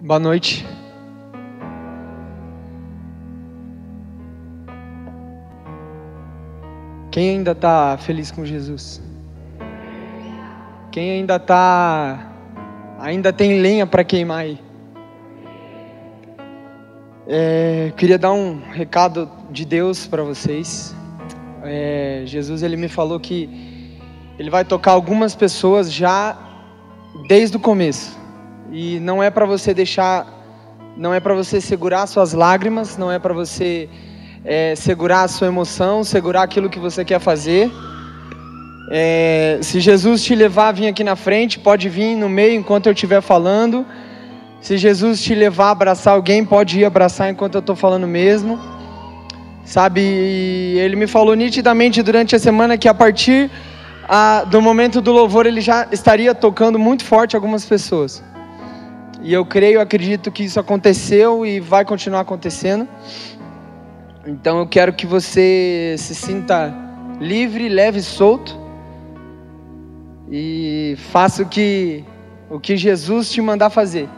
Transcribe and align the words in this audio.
Boa 0.00 0.20
noite. 0.20 0.64
Quem 7.10 7.30
ainda 7.30 7.50
está 7.50 7.98
feliz 7.98 8.30
com 8.30 8.46
Jesus? 8.46 9.02
Quem 10.92 11.10
ainda 11.10 11.34
está, 11.34 12.30
ainda 13.00 13.32
tem 13.32 13.60
lenha 13.60 13.88
para 13.88 14.04
queimar 14.04 14.38
aí? 14.38 14.60
É, 17.26 17.92
queria 17.96 18.18
dar 18.18 18.32
um 18.32 18.60
recado 18.70 19.28
de 19.50 19.64
Deus 19.64 20.06
para 20.06 20.22
vocês. 20.22 20.94
É, 21.64 22.22
Jesus 22.24 22.62
ele 22.62 22.76
me 22.76 22.88
falou 22.88 23.18
que 23.18 23.98
ele 24.38 24.48
vai 24.48 24.64
tocar 24.64 24.92
algumas 24.92 25.34
pessoas 25.34 25.92
já 25.92 26.38
desde 27.26 27.56
o 27.56 27.60
começo. 27.60 28.17
E 28.70 29.00
não 29.00 29.22
é 29.22 29.30
para 29.30 29.46
você 29.46 29.72
deixar, 29.72 30.26
não 30.96 31.14
é 31.14 31.20
para 31.20 31.34
você 31.34 31.60
segurar 31.60 32.06
suas 32.06 32.32
lágrimas, 32.32 32.96
não 32.98 33.10
é 33.10 33.18
para 33.18 33.32
você 33.32 33.88
é, 34.44 34.74
segurar 34.76 35.22
a 35.22 35.28
sua 35.28 35.46
emoção, 35.46 36.04
segurar 36.04 36.42
aquilo 36.42 36.68
que 36.68 36.78
você 36.78 37.04
quer 37.04 37.18
fazer. 37.18 37.70
É, 38.90 39.58
se 39.62 39.80
Jesus 39.80 40.22
te 40.22 40.34
levar 40.34 40.68
a 40.68 40.72
vir 40.72 40.86
aqui 40.86 41.04
na 41.04 41.16
frente, 41.16 41.58
pode 41.58 41.88
vir 41.88 42.14
no 42.14 42.28
meio 42.28 42.54
enquanto 42.54 42.86
eu 42.86 42.92
estiver 42.92 43.20
falando. 43.20 43.86
Se 44.60 44.76
Jesus 44.76 45.22
te 45.22 45.34
levar 45.34 45.68
a 45.68 45.70
abraçar 45.70 46.14
alguém, 46.14 46.44
pode 46.44 46.80
ir 46.80 46.84
abraçar 46.84 47.30
enquanto 47.30 47.54
eu 47.54 47.60
estou 47.60 47.76
falando 47.76 48.06
mesmo. 48.06 48.58
Sabe, 49.64 50.00
ele 50.00 50.96
me 50.96 51.06
falou 51.06 51.34
nitidamente 51.34 52.02
durante 52.02 52.34
a 52.34 52.38
semana 52.38 52.78
que 52.78 52.88
a 52.88 52.94
partir 52.94 53.50
a, 54.08 54.44
do 54.44 54.62
momento 54.62 55.02
do 55.02 55.12
louvor 55.12 55.44
ele 55.44 55.60
já 55.60 55.86
estaria 55.92 56.34
tocando 56.34 56.78
muito 56.78 57.04
forte 57.04 57.36
algumas 57.36 57.66
pessoas. 57.66 58.22
E 59.20 59.32
eu 59.32 59.44
creio, 59.44 59.80
acredito 59.80 60.30
que 60.30 60.44
isso 60.44 60.60
aconteceu 60.60 61.44
e 61.44 61.58
vai 61.58 61.84
continuar 61.84 62.20
acontecendo. 62.20 62.88
Então 64.26 64.58
eu 64.58 64.66
quero 64.66 64.92
que 64.92 65.06
você 65.06 65.96
se 65.98 66.14
sinta 66.14 66.74
livre, 67.20 67.68
leve 67.68 67.98
e 67.98 68.02
solto. 68.02 68.58
E 70.30 70.94
faça 71.10 71.42
o 71.42 71.46
que, 71.46 72.04
o 72.50 72.60
que 72.60 72.76
Jesus 72.76 73.30
te 73.30 73.40
mandar 73.40 73.70
fazer. 73.70 74.08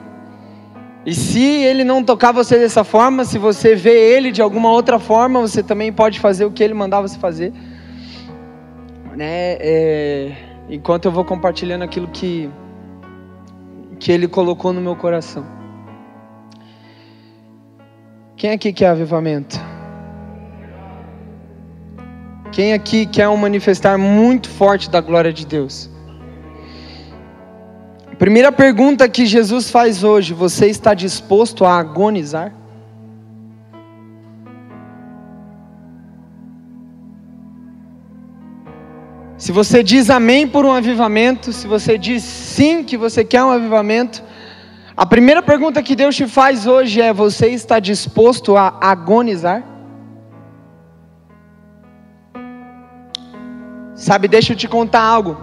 E 1.06 1.14
se 1.14 1.42
ele 1.42 1.82
não 1.82 2.04
tocar 2.04 2.32
você 2.32 2.58
dessa 2.58 2.84
forma, 2.84 3.24
se 3.24 3.38
você 3.38 3.74
vê 3.74 4.14
ele 4.14 4.30
de 4.30 4.42
alguma 4.42 4.70
outra 4.70 4.98
forma, 4.98 5.40
você 5.40 5.62
também 5.62 5.90
pode 5.90 6.20
fazer 6.20 6.44
o 6.44 6.50
que 6.50 6.62
ele 6.62 6.74
mandar 6.74 7.00
você 7.00 7.18
fazer. 7.18 7.54
Né? 9.16 9.56
É, 9.60 10.32
enquanto 10.68 11.06
eu 11.06 11.12
vou 11.12 11.24
compartilhando 11.24 11.82
aquilo 11.82 12.08
que 12.08 12.50
que 14.00 14.10
Ele 14.10 14.26
colocou 14.26 14.72
no 14.72 14.80
meu 14.80 14.96
coração. 14.96 15.44
Quem 18.36 18.50
aqui 18.50 18.72
quer 18.72 18.88
avivamento? 18.88 19.60
Quem 22.50 22.72
aqui 22.72 23.04
quer 23.06 23.28
um 23.28 23.36
manifestar 23.36 23.98
muito 23.98 24.48
forte 24.48 24.90
da 24.90 25.00
glória 25.00 25.32
de 25.32 25.46
Deus? 25.46 25.90
Primeira 28.18 28.50
pergunta 28.50 29.08
que 29.08 29.26
Jesus 29.26 29.70
faz 29.70 30.02
hoje: 30.02 30.32
você 30.32 30.66
está 30.66 30.94
disposto 30.94 31.64
a 31.64 31.78
agonizar? 31.78 32.52
Se 39.50 39.52
você 39.52 39.82
diz 39.82 40.08
amém 40.10 40.46
por 40.46 40.64
um 40.64 40.70
avivamento, 40.70 41.52
se 41.52 41.66
você 41.66 41.98
diz 41.98 42.22
sim 42.22 42.84
que 42.84 42.96
você 42.96 43.24
quer 43.24 43.42
um 43.42 43.50
avivamento, 43.50 44.22
a 44.96 45.04
primeira 45.04 45.42
pergunta 45.42 45.82
que 45.82 45.96
Deus 45.96 46.14
te 46.14 46.24
faz 46.28 46.68
hoje 46.68 47.00
é: 47.00 47.12
você 47.12 47.48
está 47.48 47.80
disposto 47.80 48.56
a 48.56 48.78
agonizar? 48.80 49.64
Sabe, 53.96 54.28
deixa 54.28 54.52
eu 54.52 54.56
te 54.56 54.68
contar 54.68 55.02
algo. 55.02 55.36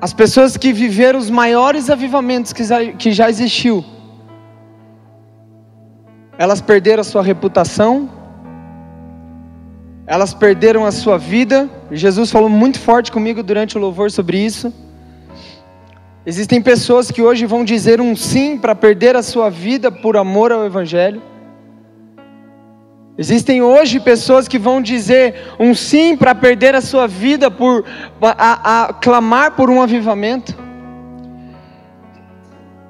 As 0.00 0.12
pessoas 0.12 0.56
que 0.56 0.72
viveram 0.72 1.18
os 1.18 1.30
maiores 1.30 1.90
avivamentos 1.90 2.52
que 2.52 3.10
já, 3.10 3.28
existiu, 3.28 3.84
elas 6.38 6.60
perderam 6.60 7.00
a 7.00 7.04
sua 7.12 7.24
reputação, 7.24 8.19
elas 10.10 10.34
perderam 10.34 10.84
a 10.84 10.90
sua 10.90 11.16
vida. 11.16 11.70
Jesus 11.88 12.32
falou 12.32 12.48
muito 12.48 12.80
forte 12.80 13.12
comigo 13.12 13.44
durante 13.44 13.78
o 13.78 13.80
louvor 13.80 14.10
sobre 14.10 14.38
isso. 14.38 14.74
Existem 16.26 16.60
pessoas 16.60 17.12
que 17.12 17.22
hoje 17.22 17.46
vão 17.46 17.64
dizer 17.64 18.00
um 18.00 18.16
sim 18.16 18.58
para 18.58 18.74
perder 18.74 19.14
a 19.14 19.22
sua 19.22 19.48
vida 19.48 19.92
por 19.92 20.16
amor 20.16 20.50
ao 20.50 20.66
Evangelho. 20.66 21.22
Existem 23.16 23.62
hoje 23.62 24.00
pessoas 24.00 24.48
que 24.48 24.58
vão 24.58 24.82
dizer 24.82 25.54
um 25.60 25.72
sim 25.76 26.16
para 26.16 26.34
perder 26.34 26.74
a 26.74 26.80
sua 26.80 27.06
vida 27.06 27.48
por 27.48 27.84
a, 28.20 28.86
a, 28.86 28.92
clamar 28.94 29.52
por 29.52 29.70
um 29.70 29.80
avivamento. 29.80 30.58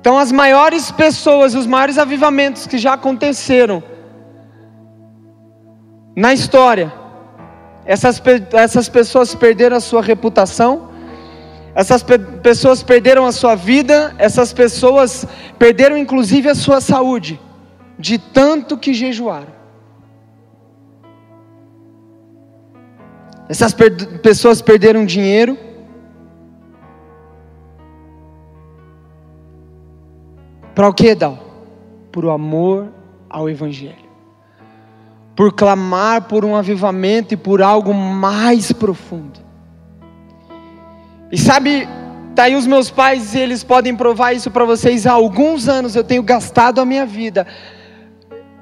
Então, 0.01 0.17
as 0.17 0.33
maiores 0.33 0.91
pessoas, 0.91 1.55
os 1.55 1.67
maiores 1.67 1.99
avivamentos 1.99 2.67
que 2.67 2.79
já 2.79 2.95
aconteceram 2.95 3.83
na 6.17 6.33
história, 6.33 7.00
essas, 7.85 8.23
essas 8.53 8.89
pessoas 8.89 9.35
perderam 9.35 9.77
a 9.77 9.81
sua 9.81 10.03
reputação, 10.03 10.91
essas 11.75 12.03
pe 12.03 12.19
pessoas 12.19 12.83
perderam 12.83 13.25
a 13.25 13.33
sua 13.33 13.55
vida, 13.55 14.15
essas 14.19 14.53
pessoas 14.53 15.27
perderam 15.59 15.97
inclusive 15.97 16.49
a 16.49 16.55
sua 16.55 16.81
saúde, 16.81 17.41
de 17.99 18.19
tanto 18.19 18.77
que 18.77 18.93
jejuaram. 18.93 19.61
Essas 23.49 23.73
per 23.73 24.21
pessoas 24.21 24.63
perderam 24.63 25.05
dinheiro. 25.05 25.59
Para 30.75 30.89
o 30.89 30.95
que, 30.95 31.15
Dal? 31.15 31.39
Por 32.13 32.25
o 32.25 32.31
amor 32.31 32.93
ao 33.29 33.51
Evangelho 33.51 34.09
por 35.41 35.55
clamar 35.55 36.25
por 36.25 36.45
um 36.45 36.55
avivamento 36.55 37.33
e 37.33 37.37
por 37.37 37.62
algo 37.62 37.95
mais 37.95 38.73
profundo. 38.73 39.41
E 41.33 41.39
sabe, 41.39 41.89
tá 42.34 42.43
aí 42.43 42.55
os 42.55 42.67
meus 42.67 42.91
pais, 42.91 43.34
eles 43.34 43.65
podem 43.65 43.97
provar 43.97 44.34
isso 44.34 44.51
para 44.51 44.67
vocês. 44.67 45.06
Há 45.06 45.12
alguns 45.12 45.67
anos 45.67 45.97
eu 45.97 46.05
tenho 46.05 46.23
gastado 46.23 46.78
a 46.78 46.84
minha 46.84 47.06
vida 47.06 47.47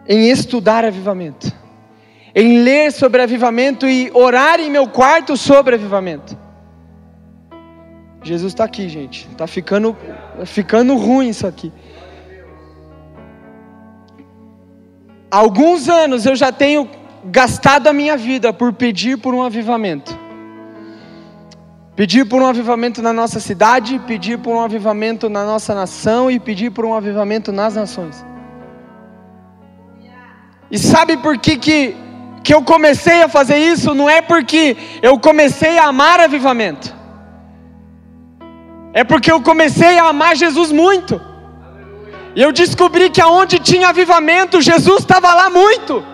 em 0.07 0.31
estudar 0.31 0.85
avivamento, 0.85 1.53
em 2.33 2.61
ler 2.63 2.93
sobre 2.93 3.23
avivamento 3.23 3.85
e 3.85 4.13
orar 4.15 4.61
em 4.61 4.71
meu 4.71 4.87
quarto 4.87 5.37
sobre 5.37 5.75
avivamento. 5.75 6.39
Jesus 8.23 8.53
está 8.53 8.63
aqui, 8.63 8.89
gente. 8.89 9.27
Está 9.33 9.49
ficando, 9.49 9.97
ficando 10.47 10.95
ruim 10.95 11.31
isso 11.31 11.45
aqui. 11.45 11.73
Alguns 15.31 15.89
anos 15.89 16.27
eu 16.27 16.35
já 16.35 16.51
tenho 16.53 16.89
gastado 17.25 17.87
a 17.87 17.93
minha 17.93 18.17
vida 18.17 18.53
por 18.53 18.73
pedir 18.73 19.19
por 19.19 19.35
um 19.35 19.43
avivamento. 19.43 20.19
Pedir 21.95 22.25
por 22.27 22.41
um 22.41 22.47
avivamento 22.47 23.03
na 23.03 23.13
nossa 23.13 23.41
cidade, 23.41 23.99
pedir 24.07 24.39
por 24.39 24.55
um 24.55 24.61
avivamento 24.61 25.29
na 25.29 25.45
nossa 25.45 25.75
nação 25.75 26.31
e 26.31 26.39
pedir 26.39 26.71
por 26.71 26.85
um 26.85 26.95
avivamento 26.95 27.51
nas 27.51 27.75
nações. 27.75 28.25
E 30.71 30.79
sabe 30.79 31.17
por 31.17 31.39
que, 31.39 31.57
que, 31.57 31.97
que 32.45 32.55
eu 32.55 32.63
comecei 32.63 33.23
a 33.23 33.29
fazer 33.29 33.59
isso? 33.59 33.95
Não 33.95 34.09
é 34.09 34.23
porque 34.23 34.77
eu 35.03 35.19
comecei 35.19 35.79
a 35.79 35.87
amar 35.89 36.21
avivamento, 36.21 36.95
é 38.93 39.03
porque 39.03 39.33
eu 39.33 39.41
comecei 39.43 39.99
a 39.99 40.09
amar 40.09 40.37
Jesus 40.37 40.71
muito. 40.71 41.28
E 42.39 42.41
eu 42.41 42.53
descobri 42.53 43.11
que 43.11 43.21
aonde 43.21 43.59
tinha 43.59 43.89
avivamento, 43.89 44.61
Jesus 44.63 45.01
estava 45.01 45.35
lá 45.35 45.51
muito. 45.51 46.05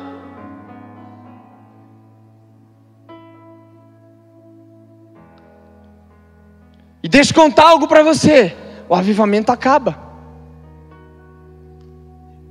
E 7.02 7.08
deixa 7.10 7.30
eu 7.30 7.34
contar 7.34 7.68
algo 7.68 7.86
para 7.86 8.02
você: 8.02 8.56
o 8.88 8.94
avivamento 8.94 9.52
acaba. 9.52 9.98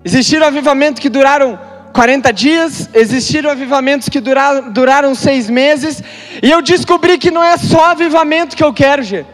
Existiram 0.05 0.45
avivamentos 0.45 1.01
que 1.01 1.09
duraram 1.09 1.57
40 1.95 2.31
dias, 2.31 2.87
existiram 2.93 3.49
avivamentos 3.49 4.07
que 4.07 4.19
duraram, 4.19 4.71
duraram 4.71 5.15
seis 5.15 5.49
meses, 5.49 6.03
e 6.43 6.51
eu 6.51 6.61
descobri 6.61 7.17
que 7.17 7.31
não 7.31 7.43
é 7.43 7.57
só 7.57 7.85
avivamento 7.85 8.55
que 8.55 8.63
eu 8.63 8.71
quero, 8.71 9.01
Gê. 9.01 9.25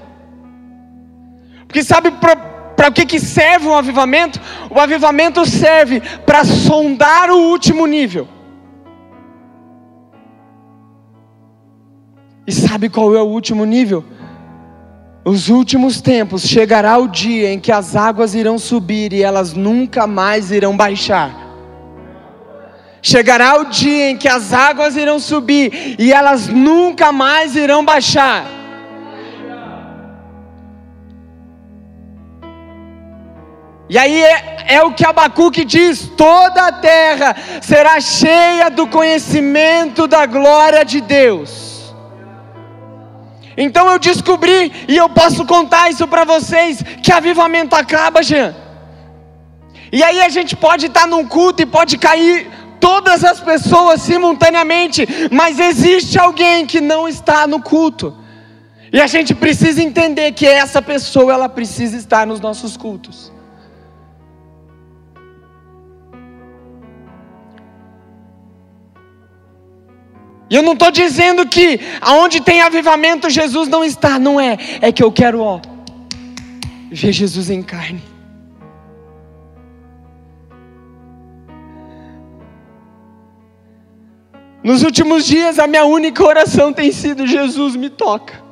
Porque 1.68 1.84
sabe, 1.84 2.10
para 2.90 2.92
o 2.92 2.94
que, 2.94 3.06
que 3.06 3.20
serve 3.20 3.68
um 3.68 3.76
avivamento? 3.76 4.40
O 4.70 4.80
avivamento 4.80 5.46
serve 5.46 6.02
para 6.26 6.44
sondar 6.44 7.30
o 7.30 7.38
último 7.38 7.86
nível. 7.86 8.28
E 12.48 12.52
sabe 12.52 12.90
qual 12.90 13.16
é 13.16 13.22
o 13.22 13.28
último 13.28 13.66
nível? 13.66 14.04
os 15.26 15.48
últimos 15.48 16.02
tempos 16.02 16.42
chegará 16.42 16.98
o 16.98 17.08
dia 17.08 17.54
em 17.54 17.60
que 17.60 17.72
as 17.72 17.96
águas 17.96 18.34
irão 18.34 18.58
subir 18.58 19.14
e 19.14 19.22
elas 19.22 19.54
nunca 19.54 20.08
mais 20.08 20.50
irão 20.50 20.76
baixar. 20.76 21.30
Chegará 23.00 23.60
o 23.60 23.66
dia 23.66 24.10
em 24.10 24.18
que 24.18 24.28
as 24.28 24.54
águas 24.54 24.96
irão 24.96 25.20
subir 25.20 25.96
e 26.00 26.12
elas 26.12 26.48
nunca 26.48 27.12
mais 27.12 27.56
irão 27.56 27.86
baixar. 27.86 28.59
E 33.90 33.98
aí 33.98 34.24
é, 34.24 34.66
é, 34.68 34.84
o 34.84 34.94
que 34.94 35.04
Abacuque 35.04 35.66
diz: 35.66 36.08
toda 36.16 36.68
a 36.68 36.72
terra 36.72 37.36
será 37.62 38.00
cheia 38.00 38.70
do 38.70 38.86
conhecimento 38.86 40.08
da 40.08 40.28
glória 40.28 40.86
de 40.86 41.02
Deus. 41.02 41.94
Então 43.58 43.92
eu 43.92 44.00
descobri, 44.00 44.72
e 44.88 44.96
eu 44.96 45.10
posso 45.10 45.46
contar 45.46 45.90
isso 45.90 46.08
para 46.08 46.24
vocês, 46.24 46.82
que 47.04 47.12
avivamento 47.12 47.76
acaba, 47.76 48.24
Jean. 48.24 48.56
E 49.92 50.04
aí 50.04 50.22
a 50.22 50.30
gente 50.30 50.56
pode 50.56 50.86
estar 50.86 51.08
num 51.08 51.26
culto 51.26 51.64
e 51.64 51.66
pode 51.66 51.98
cair 51.98 52.48
todas 52.80 53.24
as 53.26 53.42
pessoas 53.42 54.02
simultaneamente, 54.02 55.06
mas 55.32 55.60
existe 55.60 56.18
alguém 56.18 56.66
que 56.66 56.80
não 56.80 57.08
está 57.08 57.48
no 57.48 57.60
culto. 57.62 58.16
E 58.94 59.02
a 59.02 59.08
gente 59.08 59.36
precisa 59.36 59.82
entender 59.84 60.32
que 60.32 60.46
essa 60.46 60.82
pessoa 60.82 61.34
ela 61.34 61.50
precisa 61.50 61.98
estar 61.98 62.26
nos 62.26 62.40
nossos 62.40 62.78
cultos. 62.78 63.39
E 70.50 70.56
eu 70.56 70.64
não 70.64 70.74
estou 70.74 70.90
dizendo 70.90 71.46
que 71.48 71.80
aonde 72.02 72.42
tem 72.42 72.62
avivamento 72.62 73.30
Jesus 73.30 73.68
não 73.68 73.84
está, 73.84 74.18
não 74.18 74.40
é. 74.40 74.58
É 74.82 74.92
que 74.92 75.04
eu 75.04 75.12
quero, 75.12 75.42
ó, 75.42 75.62
ver 76.90 77.12
Jesus 77.14 77.50
em 77.50 77.62
carne. 77.62 78.02
Nos 84.64 84.84
últimos 84.84 85.26
dias, 85.26 85.58
a 85.58 85.68
minha 85.68 85.86
única 85.86 86.24
oração 86.24 86.74
tem 86.74 86.92
sido: 86.92 87.28
Jesus 87.28 87.76
me 87.76 87.90
toca. 87.90 88.50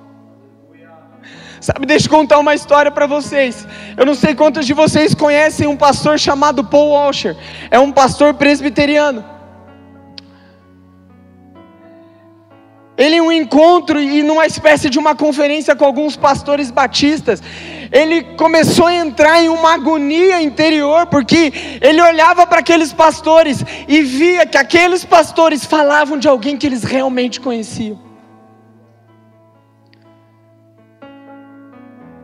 Sabe, 1.59 1.87
deixa 1.87 2.05
eu 2.05 2.11
contar 2.11 2.37
uma 2.37 2.53
história 2.53 2.91
para 2.91 3.07
vocês. 3.07 3.67
Eu 3.97 4.05
não 4.05 4.13
sei 4.13 4.35
quantos 4.35 4.65
de 4.65 4.73
vocês 4.73 5.15
conhecem 5.15 5.67
um 5.67 5.75
pastor 5.75 6.19
chamado 6.19 6.63
Paul 6.63 6.91
Washer. 6.91 7.35
É 7.71 7.79
um 7.79 7.91
pastor 7.91 8.35
presbiteriano. 8.35 9.36
Ele 12.97 13.17
em 13.17 13.21
um 13.21 13.31
encontro 13.31 13.99
e 14.01 14.23
numa 14.23 14.47
espécie 14.47 14.89
de 14.89 14.97
uma 14.97 15.13
conferência 15.15 15.75
com 15.75 15.85
alguns 15.85 16.15
pastores 16.15 16.71
batistas, 16.71 17.43
ele 17.91 18.23
começou 18.35 18.87
a 18.87 18.95
entrar 18.95 19.41
em 19.41 19.49
uma 19.49 19.75
agonia 19.75 20.41
interior, 20.41 21.05
porque 21.05 21.53
ele 21.79 22.01
olhava 22.01 22.47
para 22.47 22.59
aqueles 22.59 22.91
pastores 22.91 23.63
e 23.87 24.01
via 24.01 24.45
que 24.47 24.57
aqueles 24.57 25.05
pastores 25.05 25.63
falavam 25.63 26.17
de 26.17 26.27
alguém 26.27 26.57
que 26.57 26.65
eles 26.65 26.83
realmente 26.83 27.39
conheciam. 27.39 28.07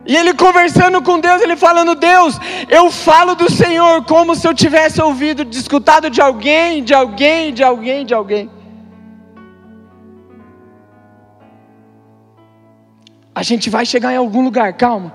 E 0.06 0.14
ele 0.16 0.34
conversando 0.34 1.00
com 1.00 1.18
Deus, 1.18 1.40
ele 1.40 1.56
falando: 1.56 1.94
Deus, 1.94 2.38
eu 2.68 2.90
falo 2.90 3.34
do 3.34 3.50
Senhor 3.50 4.04
como 4.04 4.34
se 4.34 4.46
eu 4.46 4.52
tivesse 4.52 5.00
ouvido, 5.00 5.46
escutado 5.50 6.10
de 6.10 6.20
alguém, 6.20 6.82
de 6.82 6.92
alguém, 6.92 7.54
de 7.54 7.62
alguém, 7.62 8.04
de 8.04 8.12
alguém. 8.12 8.50
A 13.34 13.42
gente 13.42 13.68
vai 13.68 13.84
chegar 13.84 14.12
em 14.12 14.16
algum 14.16 14.42
lugar, 14.42 14.72
calma. 14.74 15.12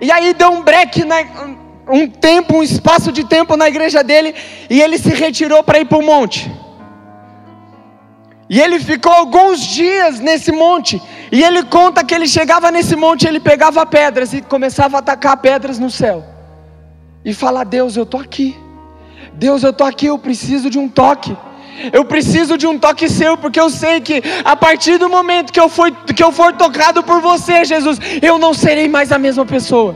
E 0.00 0.10
aí 0.10 0.32
deu 0.32 0.50
um 0.50 0.62
break, 0.62 1.04
na, 1.04 1.16
um 1.88 2.08
tempo, 2.08 2.56
um 2.56 2.62
espaço 2.62 3.12
de 3.12 3.24
tempo 3.24 3.56
na 3.56 3.68
igreja 3.68 4.02
dele, 4.02 4.34
e 4.70 4.80
ele 4.80 4.96
se 4.96 5.10
retirou 5.10 5.62
para 5.62 5.80
ir 5.80 5.84
para 5.84 5.98
o 5.98 6.02
monte. 6.02 6.50
E 8.48 8.60
ele 8.60 8.80
ficou 8.80 9.12
alguns 9.12 9.60
dias 9.60 10.18
nesse 10.18 10.50
monte. 10.50 11.00
E 11.30 11.44
ele 11.44 11.62
conta 11.62 12.02
que 12.02 12.12
ele 12.12 12.26
chegava 12.26 12.70
nesse 12.72 12.96
monte, 12.96 13.28
ele 13.28 13.38
pegava 13.38 13.86
pedras 13.86 14.32
e 14.32 14.40
começava 14.40 14.96
a 14.96 15.00
atacar 15.00 15.36
pedras 15.36 15.78
no 15.78 15.88
céu. 15.90 16.24
E 17.24 17.32
falar: 17.32 17.62
Deus, 17.62 17.96
eu 17.96 18.02
estou 18.02 18.20
aqui. 18.20 18.58
Deus, 19.34 19.62
eu 19.62 19.70
estou 19.70 19.86
aqui, 19.86 20.06
eu 20.06 20.18
preciso 20.18 20.68
de 20.68 20.78
um 20.80 20.88
toque. 20.88 21.36
Eu 21.92 22.04
preciso 22.04 22.58
de 22.58 22.66
um 22.66 22.78
toque 22.78 23.08
seu, 23.08 23.36
porque 23.36 23.60
eu 23.60 23.70
sei 23.70 24.00
que 24.00 24.22
a 24.44 24.54
partir 24.54 24.98
do 24.98 25.08
momento 25.08 25.52
que 25.52 25.60
eu 25.60 25.68
for, 25.68 25.90
que 25.90 26.22
eu 26.22 26.32
for 26.32 26.52
tocado 26.52 27.02
por 27.02 27.20
você, 27.20 27.64
Jesus, 27.64 27.98
eu 28.20 28.38
não 28.38 28.52
serei 28.52 28.88
mais 28.88 29.10
a 29.12 29.18
mesma 29.18 29.46
pessoa. 29.46 29.94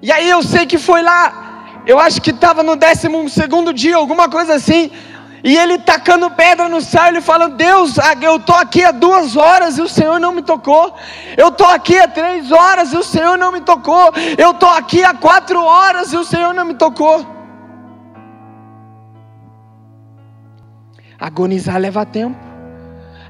E 0.00 0.12
aí 0.12 0.28
eu 0.28 0.42
sei 0.42 0.66
que 0.66 0.76
foi 0.76 1.02
lá, 1.02 1.82
eu 1.86 1.98
acho 1.98 2.20
que 2.20 2.30
estava 2.30 2.62
no 2.62 2.76
décimo 2.76 3.28
segundo 3.28 3.72
dia, 3.72 3.96
alguma 3.96 4.28
coisa 4.28 4.54
assim. 4.54 4.90
E 5.44 5.54
ele 5.58 5.76
tacando 5.76 6.30
pedra 6.30 6.70
no 6.70 6.80
céu, 6.80 7.04
ele 7.04 7.20
falando: 7.20 7.54
Deus, 7.54 7.96
eu 8.22 8.36
estou 8.36 8.56
aqui 8.56 8.82
há 8.82 8.90
duas 8.90 9.36
horas 9.36 9.76
e 9.76 9.82
o 9.82 9.88
Senhor 9.88 10.18
não 10.18 10.32
me 10.32 10.40
tocou. 10.40 10.96
Eu 11.36 11.48
estou 11.48 11.66
aqui 11.66 11.98
há 11.98 12.08
três 12.08 12.50
horas 12.50 12.94
e 12.94 12.96
o 12.96 13.02
Senhor 13.02 13.36
não 13.36 13.52
me 13.52 13.60
tocou. 13.60 14.10
Eu 14.38 14.52
estou 14.52 14.70
aqui 14.70 15.04
há 15.04 15.12
quatro 15.12 15.62
horas 15.62 16.14
e 16.14 16.16
o 16.16 16.24
Senhor 16.24 16.54
não 16.54 16.64
me 16.64 16.72
tocou. 16.72 17.26
Agonizar 21.20 21.78
leva 21.78 22.06
tempo. 22.06 22.38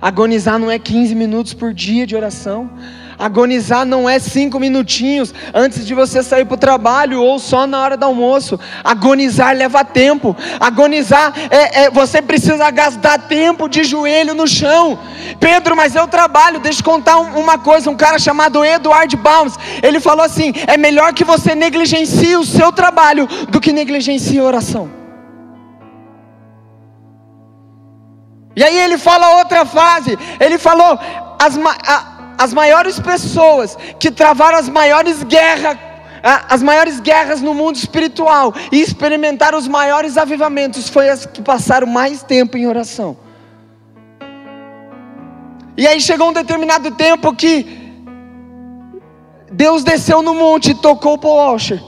Agonizar 0.01 0.57
não 0.57 0.71
é 0.71 0.79
15 0.79 1.17
minutos 1.17 1.53
por 1.53 1.75
dia 1.75 2.07
de 2.07 2.15
oração. 2.15 2.71
Agonizar 3.19 3.85
não 3.85 4.09
é 4.09 4.19
cinco 4.19 4.59
minutinhos 4.59 5.33
antes 5.53 5.87
de 5.87 5.95
você 5.95 6.23
sair 6.23 6.45
para 6.45 6.55
o 6.55 6.59
trabalho 6.59 7.23
ou 7.23 7.39
só 7.39 7.67
na 7.67 7.81
hora 7.81 7.97
do 7.97 8.05
almoço. 8.05 8.59
Agonizar 8.83 9.55
leva 9.55 9.85
tempo. 9.85 10.37
Agonizar 10.59 11.33
é, 11.51 11.85
é, 11.85 11.91
você 11.91 12.21
precisa 12.21 12.71
gastar 12.71 13.19
tempo 13.19 13.69
de 13.69 13.85
joelho 13.85 14.35
no 14.35 14.47
chão. 14.47 14.99
Pedro, 15.39 15.77
mas 15.77 15.95
eu 15.95 16.09
trabalho. 16.09 16.61
Deixa 16.61 16.81
eu 16.81 16.85
contar 16.85 17.19
uma 17.19 17.59
coisa. 17.59 17.91
Um 17.91 17.97
cara 17.97 18.19
chamado 18.19 18.65
Edward 18.65 19.17
Baums, 19.17 19.55
ele 19.83 20.01
falou 20.01 20.25
assim: 20.25 20.53
é 20.67 20.77
melhor 20.77 21.13
que 21.13 21.25
você 21.25 21.55
negligencie 21.55 22.37
o 22.37 22.45
seu 22.45 22.73
trabalho 22.73 23.29
do 23.49 23.61
que 23.61 23.73
negligencie 23.73 24.39
a 24.39 24.45
oração. 24.45 25.05
E 28.57 28.63
aí 28.63 28.79
ele 28.79 28.99
fala 28.99 29.39
outra 29.39 29.65
frase. 29.65 30.17
Ele 30.39 30.59
falou 30.59 30.99
as 31.39 31.59
a, 31.87 32.14
as 32.37 32.53
maiores 32.53 32.99
pessoas 32.99 33.77
que 33.99 34.11
travaram 34.11 34.59
as 34.59 34.69
maiores 34.69 35.23
guerras, 35.23 35.79
as 36.23 36.63
maiores 36.63 37.01
guerras 37.01 37.41
no 37.41 37.55
mundo 37.55 37.77
espiritual 37.77 38.55
e 38.73 38.81
experimentaram 38.81 39.59
os 39.59 39.69
maiores 39.69 40.17
avivamentos 40.17 40.89
foi 40.89 41.09
as 41.09 41.27
que 41.27 41.43
passaram 41.43 41.87
mais 41.87 42.23
tempo 42.23 42.57
em 42.57 42.67
oração. 42.67 43.17
E 45.77 45.87
aí 45.87 46.01
chegou 46.01 46.31
um 46.31 46.33
determinado 46.33 46.91
tempo 46.93 47.35
que 47.35 47.85
Deus 49.51 49.85
desceu 49.85 50.23
no 50.23 50.35
monte 50.35 50.71
e 50.71 50.75
tocou 50.75 51.19
Paul 51.19 51.53
Washer. 51.53 51.83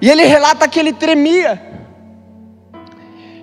E 0.00 0.10
ele 0.10 0.24
relata 0.24 0.68
que 0.68 0.78
ele 0.78 0.92
tremia. 0.92 1.62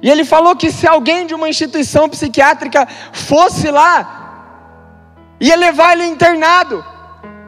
E 0.01 0.10
ele 0.10 0.25
falou 0.25 0.56
que 0.56 0.70
se 0.72 0.88
alguém 0.88 1.25
de 1.25 1.34
uma 1.34 1.48
instituição 1.48 2.10
psiquiátrica 2.10 2.88
fosse 3.13 3.72
lá, 3.72 4.23
ia 5.40 5.56
levar 5.56 5.94
ele 5.94 6.06
internado, 6.06 6.84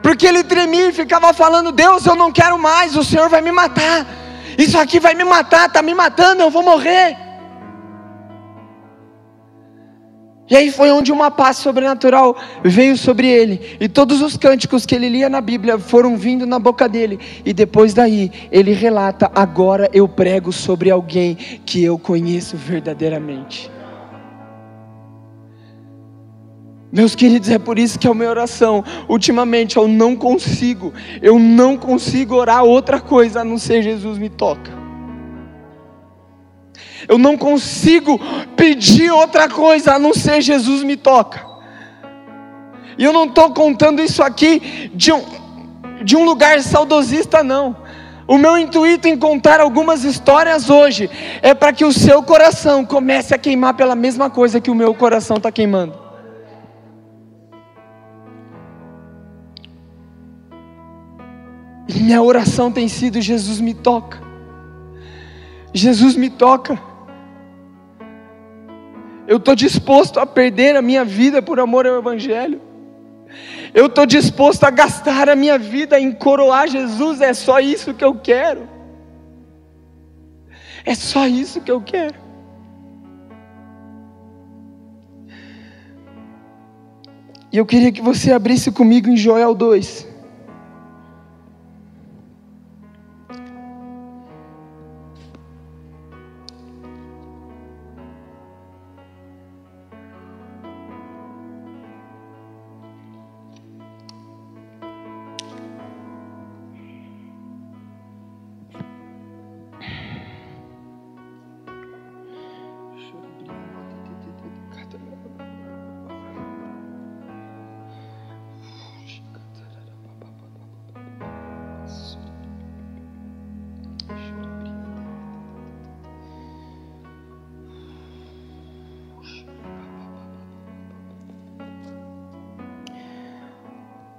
porque 0.02 0.26
ele 0.26 0.44
tremia 0.44 0.88
e 0.88 0.92
ficava 0.92 1.32
falando: 1.32 1.72
Deus, 1.72 2.06
eu 2.06 2.14
não 2.14 2.32
quero 2.32 2.58
mais, 2.58 2.96
o 2.96 3.04
Senhor 3.04 3.28
vai 3.28 3.40
me 3.40 3.52
matar, 3.52 4.06
isso 4.58 4.78
aqui 4.78 5.00
vai 5.00 5.14
me 5.14 5.24
matar, 5.24 5.66
está 5.66 5.82
me 5.82 5.94
matando, 5.94 6.42
eu 6.42 6.50
vou 6.50 6.62
morrer. 6.62 7.16
E 10.48 10.54
aí 10.54 10.70
foi 10.70 10.92
onde 10.92 11.10
uma 11.10 11.28
paz 11.28 11.56
sobrenatural 11.56 12.36
veio 12.62 12.96
sobre 12.96 13.28
ele, 13.28 13.76
e 13.80 13.88
todos 13.88 14.22
os 14.22 14.36
cânticos 14.36 14.86
que 14.86 14.94
ele 14.94 15.08
lia 15.08 15.28
na 15.28 15.40
Bíblia 15.40 15.76
foram 15.76 16.16
vindo 16.16 16.46
na 16.46 16.58
boca 16.60 16.88
dele, 16.88 17.18
e 17.44 17.52
depois 17.52 17.92
daí 17.92 18.30
ele 18.52 18.72
relata: 18.72 19.30
agora 19.34 19.90
eu 19.92 20.06
prego 20.06 20.52
sobre 20.52 20.88
alguém 20.88 21.34
que 21.34 21.82
eu 21.82 21.98
conheço 21.98 22.56
verdadeiramente. 22.56 23.75
Meus 26.92 27.14
queridos, 27.14 27.48
é 27.50 27.58
por 27.58 27.78
isso 27.78 27.98
que 27.98 28.06
é 28.06 28.10
a 28.10 28.14
minha 28.14 28.30
oração. 28.30 28.84
Ultimamente 29.08 29.76
eu 29.76 29.88
não 29.88 30.14
consigo, 30.14 30.92
eu 31.20 31.38
não 31.38 31.76
consigo 31.76 32.34
orar 32.34 32.64
outra 32.64 33.00
coisa 33.00 33.40
a 33.40 33.44
não 33.44 33.58
ser 33.58 33.82
Jesus 33.82 34.18
me 34.18 34.28
toca. 34.28 34.70
Eu 37.08 37.18
não 37.18 37.36
consigo 37.36 38.18
pedir 38.56 39.10
outra 39.10 39.48
coisa 39.48 39.94
a 39.94 39.98
não 39.98 40.14
ser 40.14 40.40
Jesus 40.40 40.82
me 40.82 40.96
toca. 40.96 41.44
E 42.98 43.04
eu 43.04 43.12
não 43.12 43.24
estou 43.26 43.52
contando 43.52 44.00
isso 44.00 44.22
aqui 44.22 44.90
de 44.94 45.12
um, 45.12 45.22
de 46.02 46.16
um 46.16 46.24
lugar 46.24 46.60
saudosista, 46.62 47.42
não. 47.42 47.76
O 48.26 48.38
meu 48.38 48.56
intuito 48.58 49.06
em 49.06 49.16
contar 49.16 49.60
algumas 49.60 50.02
histórias 50.02 50.68
hoje 50.68 51.08
é 51.42 51.54
para 51.54 51.72
que 51.72 51.84
o 51.84 51.92
seu 51.92 52.22
coração 52.22 52.84
comece 52.84 53.34
a 53.34 53.38
queimar 53.38 53.74
pela 53.74 53.94
mesma 53.94 54.28
coisa 54.30 54.60
que 54.60 54.70
o 54.70 54.74
meu 54.74 54.94
coração 54.94 55.36
está 55.36 55.52
queimando. 55.52 56.05
E 61.88 62.00
minha 62.00 62.22
oração 62.22 62.70
tem 62.70 62.88
sido: 62.88 63.20
Jesus 63.20 63.60
me 63.60 63.74
toca. 63.74 64.20
Jesus 65.72 66.16
me 66.16 66.30
toca. 66.30 66.78
Eu 69.26 69.38
estou 69.38 69.54
disposto 69.54 70.20
a 70.20 70.26
perder 70.26 70.76
a 70.76 70.82
minha 70.82 71.04
vida 71.04 71.42
por 71.42 71.58
amor 71.58 71.86
ao 71.86 71.98
Evangelho. 71.98 72.60
Eu 73.74 73.86
estou 73.86 74.06
disposto 74.06 74.64
a 74.64 74.70
gastar 74.70 75.28
a 75.28 75.36
minha 75.36 75.58
vida 75.58 75.98
em 75.98 76.12
coroar 76.12 76.68
Jesus, 76.68 77.20
é 77.20 77.34
só 77.34 77.60
isso 77.60 77.92
que 77.92 78.04
eu 78.04 78.14
quero. 78.14 78.68
É 80.84 80.94
só 80.94 81.26
isso 81.26 81.60
que 81.60 81.70
eu 81.70 81.80
quero. 81.80 82.14
E 87.52 87.58
eu 87.58 87.66
queria 87.66 87.90
que 87.90 88.00
você 88.00 88.32
abrisse 88.32 88.70
comigo 88.70 89.08
em 89.08 89.16
Joel 89.16 89.54
2. 89.54 90.15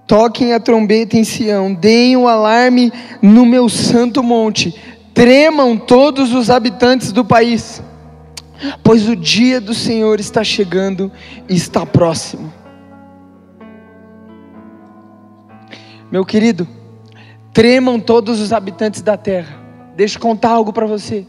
Toquem 0.08 0.54
a 0.54 0.60
trombeta 0.60 1.18
em 1.18 1.26
Sião, 1.26 1.74
deem 1.74 2.16
o 2.16 2.22
um 2.22 2.28
alarme 2.30 2.94
no 3.22 3.46
meu 3.46 3.68
santo 3.68 4.24
monte, 4.24 4.74
tremam 5.14 5.78
todos 5.78 6.34
os 6.34 6.50
habitantes 6.50 7.12
do 7.12 7.26
país, 7.26 7.84
pois 8.82 9.10
o 9.10 9.18
dia 9.18 9.60
do 9.60 9.74
Senhor 9.74 10.18
está 10.22 10.46
chegando 10.46 11.12
e 11.50 11.56
está 11.56 11.86
próximo. 11.86 12.54
Meu 16.10 16.24
querido, 16.24 16.66
tremam 17.52 18.00
todos 18.00 18.40
os 18.40 18.54
habitantes 18.54 19.02
da 19.02 19.18
terra. 19.18 19.62
Deixa 19.94 20.18
eu 20.18 20.22
contar 20.22 20.52
algo 20.52 20.72
para 20.72 20.86
você. 20.86 21.28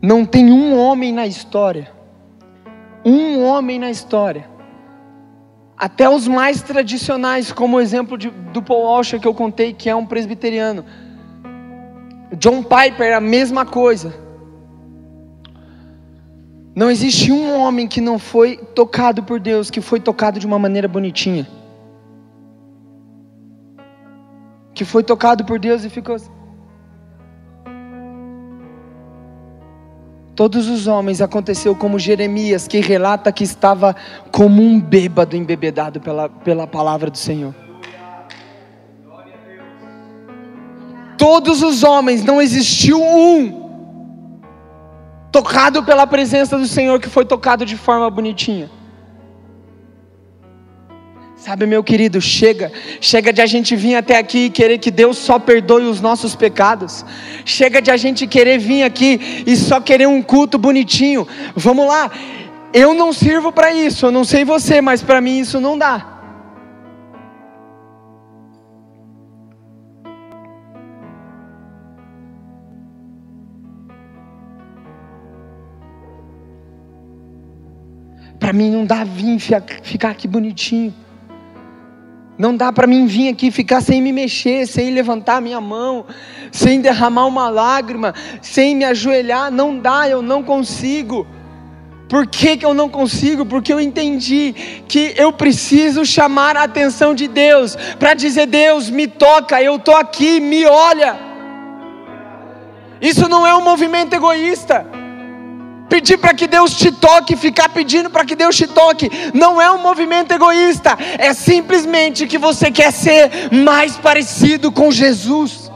Não 0.00 0.24
tem 0.24 0.52
um 0.52 0.78
homem 0.78 1.12
na 1.12 1.26
história 1.26 1.99
um 3.04 3.42
homem 3.44 3.78
na 3.78 3.90
história. 3.90 4.48
Até 5.76 6.08
os 6.08 6.28
mais 6.28 6.60
tradicionais, 6.62 7.52
como 7.52 7.76
o 7.76 7.80
exemplo 7.80 8.18
de, 8.18 8.30
do 8.30 8.62
Paul 8.62 8.84
Washer 8.84 9.18
que 9.18 9.26
eu 9.26 9.34
contei, 9.34 9.72
que 9.72 9.88
é 9.88 9.96
um 9.96 10.04
presbiteriano. 10.04 10.84
John 12.36 12.62
Piper, 12.62 13.16
a 13.16 13.20
mesma 13.20 13.64
coisa. 13.64 14.14
Não 16.74 16.90
existe 16.90 17.32
um 17.32 17.58
homem 17.58 17.88
que 17.88 18.00
não 18.00 18.18
foi 18.18 18.56
tocado 18.56 19.22
por 19.22 19.40
Deus, 19.40 19.70
que 19.70 19.80
foi 19.80 19.98
tocado 19.98 20.38
de 20.38 20.46
uma 20.46 20.58
maneira 20.58 20.86
bonitinha. 20.86 21.46
Que 24.72 24.84
foi 24.84 25.02
tocado 25.02 25.44
por 25.44 25.58
Deus 25.58 25.84
e 25.84 25.90
ficou 25.90 26.14
assim. 26.14 26.39
Todos 30.40 30.70
os 30.70 30.86
homens 30.86 31.20
aconteceu 31.20 31.76
como 31.76 31.98
Jeremias, 31.98 32.66
que 32.66 32.80
relata 32.80 33.30
que 33.30 33.44
estava 33.44 33.94
como 34.32 34.62
um 34.62 34.80
bêbado 34.80 35.36
embebedado 35.36 36.00
pela, 36.00 36.30
pela 36.30 36.66
palavra 36.66 37.10
do 37.10 37.18
Senhor. 37.18 37.54
Todos 41.18 41.62
os 41.62 41.84
homens, 41.84 42.24
não 42.24 42.40
existiu 42.40 43.02
um 43.02 43.68
tocado 45.30 45.84
pela 45.84 46.06
presença 46.06 46.56
do 46.56 46.66
Senhor 46.66 46.98
que 46.98 47.10
foi 47.10 47.26
tocado 47.26 47.66
de 47.66 47.76
forma 47.76 48.08
bonitinha. 48.08 48.70
Sabe, 51.40 51.64
meu 51.64 51.82
querido, 51.82 52.20
chega, 52.20 52.70
chega 53.00 53.32
de 53.32 53.40
a 53.40 53.46
gente 53.46 53.74
vir 53.74 53.94
até 53.94 54.18
aqui 54.18 54.44
e 54.44 54.50
querer 54.50 54.76
que 54.76 54.90
Deus 54.90 55.16
só 55.16 55.38
perdoe 55.38 55.84
os 55.84 55.98
nossos 55.98 56.36
pecados. 56.36 57.02
Chega 57.46 57.80
de 57.80 57.90
a 57.90 57.96
gente 57.96 58.26
querer 58.26 58.58
vir 58.58 58.82
aqui 58.82 59.42
e 59.46 59.56
só 59.56 59.80
querer 59.80 60.06
um 60.06 60.20
culto 60.20 60.58
bonitinho. 60.58 61.26
Vamos 61.56 61.86
lá. 61.86 62.10
Eu 62.74 62.92
não 62.92 63.10
sirvo 63.10 63.50
para 63.50 63.72
isso, 63.72 64.04
eu 64.04 64.12
não 64.12 64.22
sei 64.22 64.44
você, 64.44 64.82
mas 64.82 65.02
para 65.02 65.18
mim 65.18 65.40
isso 65.40 65.58
não 65.58 65.78
dá. 65.78 66.18
Para 78.38 78.52
mim 78.52 78.70
não 78.70 78.84
dá 78.84 79.04
vir 79.04 79.38
ficar 79.38 80.10
aqui 80.10 80.28
bonitinho. 80.28 80.94
Não 82.40 82.56
dá 82.56 82.72
para 82.72 82.86
mim 82.86 83.04
vir 83.04 83.28
aqui 83.28 83.50
ficar 83.50 83.82
sem 83.82 84.00
me 84.00 84.14
mexer, 84.14 84.66
sem 84.66 84.94
levantar 84.94 85.36
a 85.36 85.40
minha 85.42 85.60
mão, 85.60 86.06
sem 86.50 86.80
derramar 86.80 87.26
uma 87.26 87.50
lágrima, 87.50 88.14
sem 88.40 88.74
me 88.74 88.82
ajoelhar. 88.82 89.50
Não 89.50 89.78
dá, 89.78 90.08
eu 90.08 90.22
não 90.22 90.42
consigo. 90.42 91.26
Por 92.08 92.26
que, 92.26 92.56
que 92.56 92.64
eu 92.64 92.72
não 92.72 92.88
consigo? 92.88 93.44
Porque 93.44 93.70
eu 93.70 93.78
entendi 93.78 94.54
que 94.88 95.12
eu 95.18 95.34
preciso 95.34 96.02
chamar 96.02 96.56
a 96.56 96.62
atenção 96.62 97.14
de 97.14 97.28
Deus 97.28 97.76
para 97.98 98.14
dizer: 98.14 98.46
Deus, 98.46 98.88
me 98.88 99.06
toca, 99.06 99.62
eu 99.62 99.76
estou 99.76 99.94
aqui, 99.94 100.40
me 100.40 100.64
olha. 100.64 101.20
Isso 103.02 103.28
não 103.28 103.46
é 103.46 103.54
um 103.54 103.60
movimento 103.62 104.14
egoísta. 104.14 104.99
Pedir 105.90 106.18
para 106.18 106.32
que 106.32 106.46
Deus 106.46 106.76
te 106.76 106.92
toque, 106.92 107.36
ficar 107.36 107.68
pedindo 107.68 108.08
para 108.08 108.24
que 108.24 108.36
Deus 108.36 108.56
te 108.56 108.68
toque, 108.68 109.10
não 109.34 109.60
é 109.60 109.68
um 109.72 109.78
movimento 109.78 110.30
egoísta, 110.30 110.96
é 111.18 111.34
simplesmente 111.34 112.28
que 112.28 112.38
você 112.38 112.70
quer 112.70 112.92
ser 112.92 113.52
mais 113.52 113.96
parecido 113.96 114.70
com 114.70 114.92
Jesus. 114.92 115.68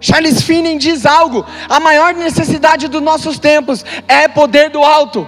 Charles 0.00 0.42
Finney 0.42 0.76
diz 0.76 1.06
algo: 1.06 1.46
a 1.68 1.78
maior 1.78 2.12
necessidade 2.12 2.88
dos 2.88 3.00
nossos 3.00 3.38
tempos 3.38 3.84
é 4.08 4.26
poder 4.26 4.70
do 4.70 4.82
alto. 4.84 5.26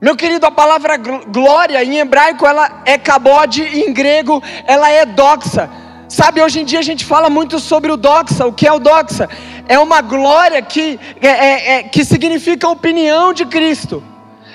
Meu 0.00 0.16
querido, 0.16 0.46
a 0.46 0.50
palavra 0.50 0.96
glória 0.96 1.84
em 1.84 1.98
hebraico 1.98 2.46
ela 2.46 2.82
é 2.86 2.96
kabod, 2.96 3.62
em 3.62 3.92
grego 3.92 4.42
ela 4.66 4.90
é 4.90 5.04
doxa. 5.04 5.68
Sabe, 6.10 6.42
hoje 6.42 6.58
em 6.58 6.64
dia 6.64 6.80
a 6.80 6.82
gente 6.82 7.04
fala 7.04 7.30
muito 7.30 7.60
sobre 7.60 7.92
o 7.92 7.96
doxa. 7.96 8.44
O 8.44 8.52
que 8.52 8.66
é 8.66 8.72
o 8.72 8.80
doxa? 8.80 9.28
É 9.68 9.78
uma 9.78 10.00
glória 10.00 10.60
que, 10.60 10.98
é, 11.22 11.28
é, 11.28 11.72
é, 11.74 11.82
que 11.84 12.04
significa 12.04 12.66
a 12.66 12.70
opinião 12.70 13.32
de 13.32 13.46
Cristo. 13.46 14.02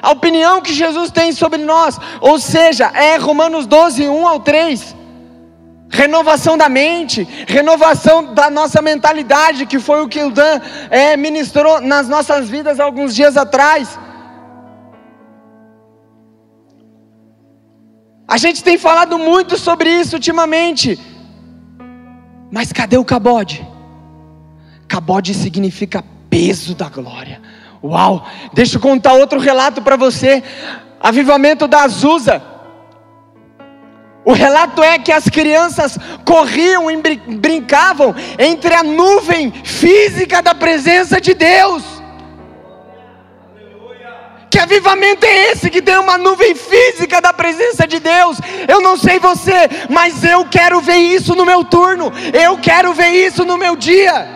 A 0.02 0.12
opinião 0.12 0.62
que 0.62 0.74
Jesus 0.74 1.12
tem 1.12 1.32
sobre 1.32 1.64
nós. 1.64 1.98
Ou 2.20 2.38
seja, 2.40 2.92
é 2.94 3.16
Romanos 3.16 3.66
12, 3.68 4.06
1 4.06 4.28
ao 4.28 4.42
3. 4.42 4.94
Renovação 5.90 6.58
da 6.58 6.68
mente, 6.68 7.26
renovação 7.48 8.34
da 8.34 8.50
nossa 8.50 8.82
mentalidade, 8.82 9.66
que 9.66 9.80
foi 9.80 10.02
o 10.02 10.10
que 10.10 10.22
o 10.22 10.32
Dan 10.32 10.60
é, 10.90 11.16
ministrou 11.16 11.80
nas 11.80 12.10
nossas 12.10 12.50
vidas 12.50 12.82
alguns 12.82 13.16
dias 13.16 13.38
atrás. 13.38 13.98
A 18.28 18.36
gente 18.36 18.62
tem 18.62 18.78
falado 18.78 19.18
muito 19.18 19.58
sobre 19.58 19.90
isso 19.90 20.18
ultimamente. 20.18 21.15
Mas 22.52 22.72
cadê 22.72 22.98
o 22.98 23.06
cabode? 23.06 23.66
Cabode 24.88 25.34
significa 25.34 26.04
peso 26.30 26.76
da 26.76 26.90
glória. 26.90 27.42
Uau! 27.84 28.26
Deixa 28.54 28.78
eu 28.78 28.82
contar 28.82 29.14
outro 29.14 29.40
relato 29.40 29.82
para 29.82 29.96
você. 29.96 30.44
Avivamento 31.00 31.68
da 31.68 31.84
Azusa. 31.84 32.42
O 34.24 34.34
relato 34.34 34.82
é 34.82 34.98
que 34.98 35.12
as 35.12 35.30
crianças 35.30 35.98
corriam 36.26 36.90
e 36.90 36.98
brincavam 37.38 38.16
entre 38.40 38.74
a 38.74 38.82
nuvem 38.82 39.52
física 39.64 40.42
da 40.42 40.56
presença 40.56 41.22
de 41.22 41.36
Deus. 41.36 41.95
Avivamento 44.66 45.26
é 45.26 45.52
esse 45.52 45.70
que 45.70 45.82
tem 45.82 45.98
uma 45.98 46.18
nuvem 46.18 46.54
física 46.56 47.22
da 47.22 47.32
presença 47.32 47.88
de 47.88 48.00
Deus? 48.00 48.38
Eu 48.68 48.82
não 48.82 48.98
sei 48.98 49.20
você, 49.20 49.70
mas 49.90 50.24
eu 50.24 50.46
quero 50.46 50.82
ver 50.82 50.98
isso 50.98 51.36
no 51.36 51.46
meu 51.46 51.64
turno, 51.64 52.12
eu 52.34 52.58
quero 52.58 52.94
ver 52.94 53.10
isso 53.10 53.46
no 53.46 53.58
meu 53.58 53.76
dia. 53.76 54.28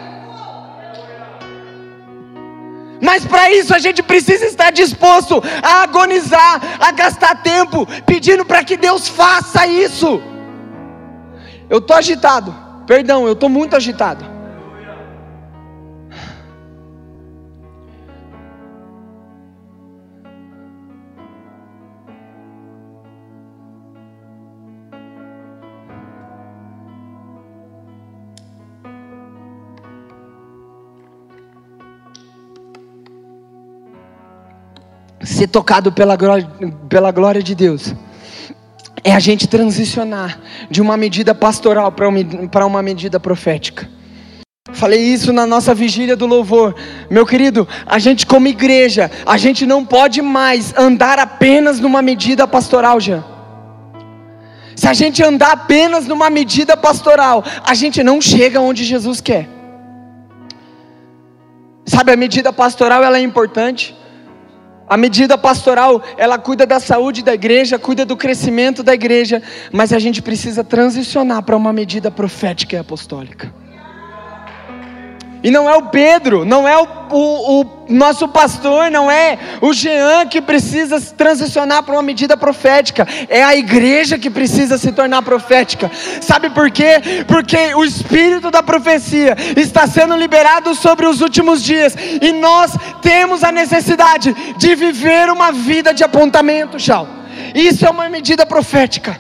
Mas 3.02 3.26
para 3.26 3.50
isso 3.52 3.74
a 3.74 3.80
gente 3.80 4.04
precisa 4.04 4.46
estar 4.46 4.72
disposto 4.72 5.42
a 5.64 5.84
agonizar, 5.84 6.62
a 6.80 6.92
gastar 6.92 7.42
tempo, 7.42 7.88
pedindo 8.06 8.46
para 8.46 8.64
que 8.64 8.78
Deus 8.78 9.08
faça 9.08 9.66
isso. 9.66 10.22
Eu 11.70 11.80
estou 11.80 11.96
agitado, 11.96 12.56
perdão, 12.86 13.26
eu 13.26 13.34
estou 13.34 13.50
muito 13.50 13.76
agitado. 13.76 14.29
Ser 35.24 35.48
tocado 35.48 35.92
pela 35.92 36.16
glória, 36.16 36.50
pela 36.88 37.12
glória 37.12 37.44
de 37.44 37.56
Deus 37.56 37.94
é 39.04 39.14
a 39.14 39.20
gente 39.20 39.48
transicionar 39.48 40.40
de 40.70 40.82
uma 40.82 40.98
medida 40.98 41.34
pastoral 41.34 41.92
para 41.92 42.66
uma 42.66 42.82
medida 42.82 43.20
profética. 43.20 43.90
Falei 44.72 45.02
isso 45.02 45.34
na 45.34 45.48
nossa 45.48 45.74
vigília 45.74 46.16
do 46.16 46.28
louvor. 46.28 46.76
Meu 47.10 47.26
querido, 47.26 47.68
a 47.86 47.98
gente 47.98 48.26
como 48.26 48.48
igreja, 48.48 49.10
a 49.26 49.38
gente 49.38 49.66
não 49.66 49.84
pode 49.84 50.22
mais 50.22 50.78
andar 50.78 51.18
apenas 51.18 51.80
numa 51.80 52.02
medida 52.02 52.48
pastoral, 52.48 53.00
já. 53.00 53.24
Se 54.76 54.88
a 54.88 54.94
gente 54.94 55.24
andar 55.24 55.52
apenas 55.52 56.08
numa 56.08 56.30
medida 56.30 56.78
pastoral, 56.78 57.44
a 57.64 57.74
gente 57.74 58.04
não 58.04 58.22
chega 58.22 58.62
onde 58.62 58.84
Jesus 58.84 59.20
quer. 59.20 59.50
Sabe, 61.86 62.12
a 62.12 62.16
medida 62.16 62.54
pastoral 62.54 63.04
ela 63.04 63.18
é 63.18 63.22
importante. 63.22 63.98
A 64.90 64.98
medida 64.98 65.38
pastoral, 65.38 66.02
ela 66.18 66.40
cuida 66.40 66.66
da 66.66 66.80
saúde 66.80 67.22
da 67.22 67.32
igreja, 67.32 67.78
cuida 67.78 68.04
do 68.04 68.18
crescimento 68.18 68.82
da 68.82 68.96
igreja, 68.96 69.40
mas 69.72 69.94
a 69.94 70.00
gente 70.00 70.20
precisa 70.20 70.64
transicionar 70.64 71.44
para 71.44 71.56
uma 71.56 71.72
medida 71.72 72.10
profética 72.10 72.76
e 72.76 72.80
apostólica. 72.80 73.54
E 75.42 75.50
não 75.50 75.70
é 75.70 75.76
o 75.76 75.84
Pedro, 75.84 76.44
não 76.44 76.68
é 76.68 76.78
o, 76.78 76.88
o, 77.12 77.62
o, 77.62 77.86
nosso 77.88 78.28
pastor, 78.28 78.92
não 78.92 79.10
é 79.10 79.38
o 79.62 79.72
Jean 79.72 80.28
que 80.28 80.42
precisa 80.42 81.00
se 81.00 81.14
transicionar 81.14 81.82
para 81.84 81.94
uma 81.94 82.04
medida 82.04 82.36
profética, 82.36 83.08
é 83.30 83.42
a 83.42 83.56
igreja 83.56 84.18
que 84.18 84.30
precisa 84.30 84.78
se 84.78 84.92
tornar 84.92 85.22
profética. 85.22 85.90
Sabe 86.20 86.50
por 86.50 86.70
quê? 86.70 87.24
Porque 87.26 87.74
o 87.74 87.86
espírito 87.86 88.52
da 88.52 88.62
profecia 88.62 89.36
está 89.56 89.88
sendo 89.88 90.16
liberado 90.16 90.76
sobre 90.76 91.06
os 91.06 91.22
últimos 91.22 91.64
dias 91.64 91.96
e 92.22 92.34
nós 92.34 92.74
temos 93.02 93.44
a 93.44 93.52
necessidade 93.52 94.36
de 94.58 94.76
viver 94.76 95.30
uma 95.30 95.52
vida 95.52 95.94
de 95.94 96.04
apontamento, 96.04 96.78
Chau. 96.78 97.08
Isso 97.56 97.86
é 97.86 97.90
uma 97.90 98.10
medida 98.10 98.46
profética. 98.46 99.20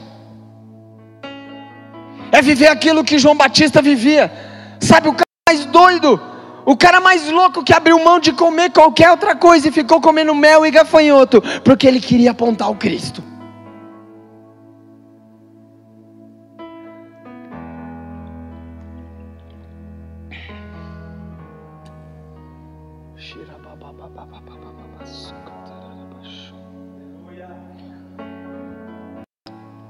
É 2.31 2.41
viver 2.41 2.67
aquilo 2.67 3.03
que 3.03 3.17
João 3.17 3.35
Batista 3.35 3.81
vivia. 3.81 4.31
Sabe 4.79 5.09
o 5.09 5.28
mais 5.49 5.65
doido, 5.65 6.21
o 6.63 6.77
cara 6.77 7.01
mais 7.01 7.27
louco 7.27 7.63
que 7.63 7.73
abriu 7.73 7.97
mão 8.03 8.19
de 8.19 8.31
comer 8.31 8.71
qualquer 8.71 9.09
outra 9.09 9.35
coisa 9.35 9.67
e 9.67 9.71
ficou 9.71 9.99
comendo 9.99 10.35
mel 10.35 10.63
e 10.63 10.69
gafanhoto, 10.69 11.41
porque 11.63 11.87
ele 11.87 11.99
queria 11.99 12.29
apontar 12.29 12.69
o 12.69 12.75
Cristo. 12.75 13.23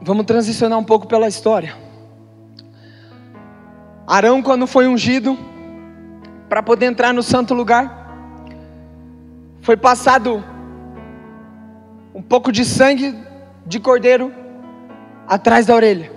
Vamos 0.01 0.25
transicionar 0.25 0.79
um 0.79 0.83
pouco 0.85 1.05
pela 1.05 1.27
história. 1.27 1.88
Arão, 4.09 4.41
quando 4.41 4.65
foi 4.65 4.87
ungido, 4.87 5.37
para 6.49 6.63
poder 6.63 6.87
entrar 6.87 7.13
no 7.13 7.21
santo 7.21 7.53
lugar, 7.53 8.09
foi 9.61 9.77
passado 9.77 10.43
um 12.15 12.21
pouco 12.23 12.51
de 12.51 12.65
sangue 12.65 13.15
de 13.67 13.79
cordeiro 13.79 14.33
atrás 15.27 15.67
da 15.67 15.75
orelha. 15.75 16.11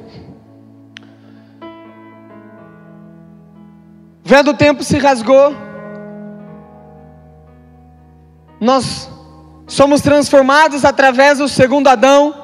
Vendo 4.24 4.52
o 4.52 4.57
tempo 4.57 4.83
se 4.83 4.96
rasgou, 4.96 5.55
nós 8.59 9.11
somos 9.66 10.00
transformados 10.00 10.87
através 10.87 11.37
do 11.37 11.46
segundo 11.46 11.88
Adão, 11.88 12.35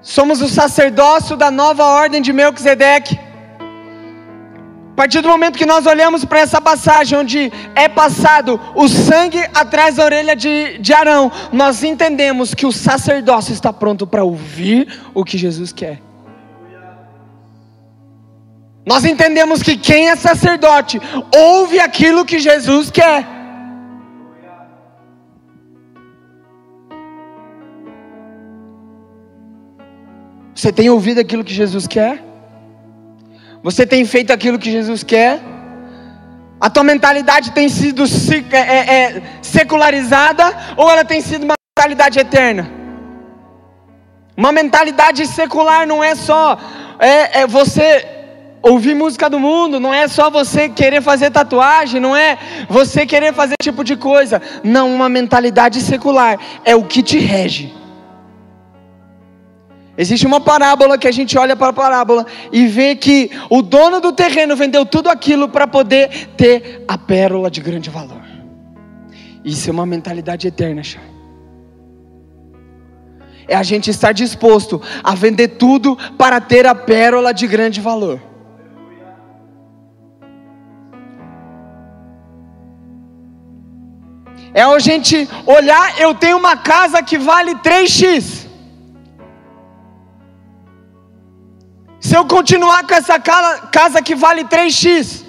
somos 0.00 0.40
o 0.40 0.46
sacerdócio 0.48 1.36
da 1.36 1.50
nova 1.50 1.84
ordem 1.84 2.22
de 2.22 2.32
Melquisedeque 2.32 3.29
partir 5.00 5.22
do 5.22 5.30
momento 5.30 5.56
que 5.56 5.64
nós 5.64 5.86
olhamos 5.86 6.26
para 6.26 6.40
essa 6.40 6.60
passagem, 6.60 7.16
onde 7.16 7.50
é 7.74 7.88
passado 7.88 8.60
o 8.74 8.86
sangue 8.86 9.38
atrás 9.54 9.94
da 9.94 10.04
orelha 10.04 10.36
de, 10.36 10.76
de 10.76 10.92
Arão, 10.92 11.32
nós 11.50 11.82
entendemos 11.82 12.52
que 12.52 12.66
o 12.66 12.70
sacerdócio 12.70 13.54
está 13.54 13.72
pronto 13.72 14.06
para 14.06 14.22
ouvir 14.22 15.00
o 15.14 15.24
que 15.24 15.38
Jesus 15.38 15.72
quer. 15.72 16.02
Nós 18.84 19.06
entendemos 19.06 19.62
que 19.62 19.74
quem 19.74 20.10
é 20.10 20.16
sacerdote 20.16 21.00
ouve 21.34 21.80
aquilo 21.80 22.22
que 22.22 22.38
Jesus 22.38 22.90
quer. 22.90 23.26
Você 30.54 30.70
tem 30.70 30.90
ouvido 30.90 31.20
aquilo 31.20 31.42
que 31.42 31.54
Jesus 31.54 31.86
quer? 31.86 32.29
Você 33.62 33.86
tem 33.86 34.04
feito 34.04 34.32
aquilo 34.32 34.58
que 34.58 34.70
Jesus 34.70 35.02
quer? 35.02 35.40
A 36.58 36.70
tua 36.70 36.82
mentalidade 36.82 37.52
tem 37.52 37.68
sido 37.68 38.04
é, 38.52 38.58
é, 38.58 38.94
é, 38.94 39.22
secularizada 39.42 40.44
ou 40.76 40.90
ela 40.90 41.04
tem 41.04 41.20
sido 41.20 41.44
uma 41.44 41.54
mentalidade 41.76 42.18
eterna? 42.18 42.70
Uma 44.36 44.52
mentalidade 44.52 45.26
secular 45.26 45.86
não 45.86 46.02
é 46.02 46.14
só 46.14 46.58
é, 46.98 47.40
é 47.40 47.46
você 47.46 48.06
ouvir 48.62 48.94
música 48.94 49.28
do 49.28 49.38
mundo, 49.38 49.78
não 49.78 49.92
é 49.92 50.06
só 50.08 50.30
você 50.30 50.68
querer 50.68 51.02
fazer 51.02 51.30
tatuagem, 51.30 52.00
não 52.00 52.16
é 52.16 52.38
você 52.68 53.06
querer 53.06 53.34
fazer 53.34 53.54
tipo 53.62 53.84
de 53.84 53.96
coisa. 53.96 54.40
Não, 54.62 54.94
uma 54.94 55.08
mentalidade 55.08 55.80
secular 55.80 56.38
é 56.64 56.74
o 56.74 56.84
que 56.84 57.02
te 57.02 57.18
rege. 57.18 57.79
Existe 60.00 60.26
uma 60.26 60.40
parábola 60.40 60.96
que 60.96 61.06
a 61.06 61.12
gente 61.12 61.36
olha 61.36 61.54
para 61.54 61.68
a 61.68 61.72
parábola 61.74 62.24
e 62.50 62.66
vê 62.66 62.96
que 62.96 63.30
o 63.50 63.60
dono 63.60 64.00
do 64.00 64.14
terreno 64.14 64.56
vendeu 64.56 64.86
tudo 64.86 65.10
aquilo 65.10 65.46
para 65.46 65.66
poder 65.66 66.30
ter 66.38 66.82
a 66.88 66.96
pérola 66.96 67.50
de 67.50 67.60
grande 67.60 67.90
valor. 67.90 68.22
Isso 69.44 69.68
é 69.68 69.72
uma 69.74 69.84
mentalidade 69.84 70.48
eterna, 70.48 70.82
chá. 70.82 71.00
É 73.46 73.54
a 73.54 73.62
gente 73.62 73.90
estar 73.90 74.12
disposto 74.12 74.80
a 75.04 75.14
vender 75.14 75.48
tudo 75.48 75.98
para 76.16 76.40
ter 76.40 76.66
a 76.66 76.74
pérola 76.74 77.34
de 77.34 77.46
grande 77.46 77.78
valor. 77.78 78.22
É 84.54 84.62
a 84.62 84.78
gente 84.78 85.28
olhar, 85.44 86.00
eu 86.00 86.14
tenho 86.14 86.38
uma 86.38 86.56
casa 86.56 87.02
que 87.02 87.18
vale 87.18 87.54
3x. 87.56 88.48
Se 92.00 92.16
eu 92.16 92.24
continuar 92.26 92.86
com 92.86 92.94
essa 92.94 93.18
casa 93.20 94.00
que 94.00 94.14
vale 94.14 94.44
3x, 94.44 95.22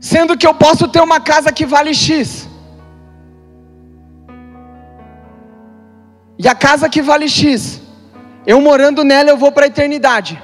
sendo 0.00 0.36
que 0.36 0.46
eu 0.46 0.54
posso 0.54 0.88
ter 0.88 1.02
uma 1.02 1.20
casa 1.20 1.52
que 1.52 1.66
vale 1.66 1.94
X, 1.94 2.48
e 6.38 6.48
a 6.48 6.54
casa 6.54 6.88
que 6.88 7.02
vale 7.02 7.28
X, 7.28 7.82
eu 8.46 8.60
morando 8.62 9.04
nela 9.04 9.28
eu 9.28 9.36
vou 9.36 9.52
para 9.52 9.66
a 9.66 9.68
eternidade. 9.68 10.42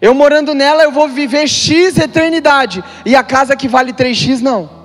Eu 0.00 0.14
morando 0.14 0.54
nela 0.54 0.82
eu 0.82 0.92
vou 0.92 1.08
viver 1.08 1.48
X 1.48 1.96
eternidade, 1.96 2.84
e 3.06 3.16
a 3.16 3.24
casa 3.24 3.56
que 3.56 3.66
vale 3.66 3.94
3x 3.94 4.40
não. 4.40 4.75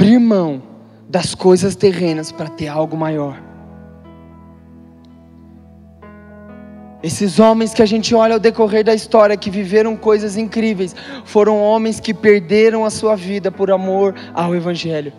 Abrir 0.00 0.18
mão 0.18 0.62
das 1.10 1.34
coisas 1.34 1.76
terrenas 1.76 2.32
para 2.32 2.48
ter 2.48 2.68
algo 2.68 2.96
maior. 2.96 3.36
Esses 7.02 7.38
homens 7.38 7.74
que 7.74 7.82
a 7.82 7.86
gente 7.86 8.14
olha 8.14 8.32
ao 8.32 8.40
decorrer 8.40 8.82
da 8.82 8.94
história, 8.94 9.36
que 9.36 9.50
viveram 9.50 9.94
coisas 9.94 10.38
incríveis, 10.38 10.96
foram 11.26 11.60
homens 11.60 12.00
que 12.00 12.14
perderam 12.14 12.82
a 12.82 12.88
sua 12.88 13.14
vida 13.14 13.52
por 13.52 13.70
amor 13.70 14.14
ao 14.32 14.54
Evangelho. 14.54 15.12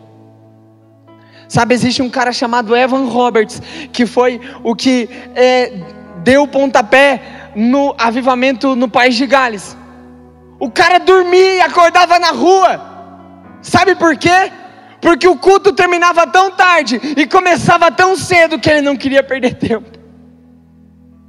Sabe, 1.47 1.75
existe 1.75 2.01
um 2.01 2.09
cara 2.09 2.31
chamado 2.31 2.75
Evan 2.75 3.05
Roberts, 3.05 3.61
que 3.93 4.07
foi 4.07 4.41
o 4.63 4.75
que 4.75 5.07
é, 5.35 5.73
deu 6.23 6.43
o 6.43 6.47
pontapé 6.47 7.51
no 7.55 7.93
avivamento 7.99 8.75
no 8.75 8.89
país 8.89 9.13
de 9.13 9.27
Gales. 9.27 9.77
O 10.59 10.71
cara 10.71 10.97
dormia 10.97 11.55
e 11.57 11.61
acordava 11.61 12.17
na 12.17 12.31
rua. 12.31 12.81
Sabe 13.61 13.93
por 13.93 14.17
quê? 14.17 14.51
Porque 15.01 15.27
o 15.27 15.35
culto 15.35 15.73
terminava 15.73 16.27
tão 16.27 16.51
tarde 16.51 17.01
e 17.17 17.25
começava 17.25 17.91
tão 17.91 18.15
cedo 18.15 18.59
que 18.59 18.69
ele 18.69 18.81
não 18.81 18.95
queria 18.95 19.23
perder 19.23 19.55
tempo. 19.55 19.89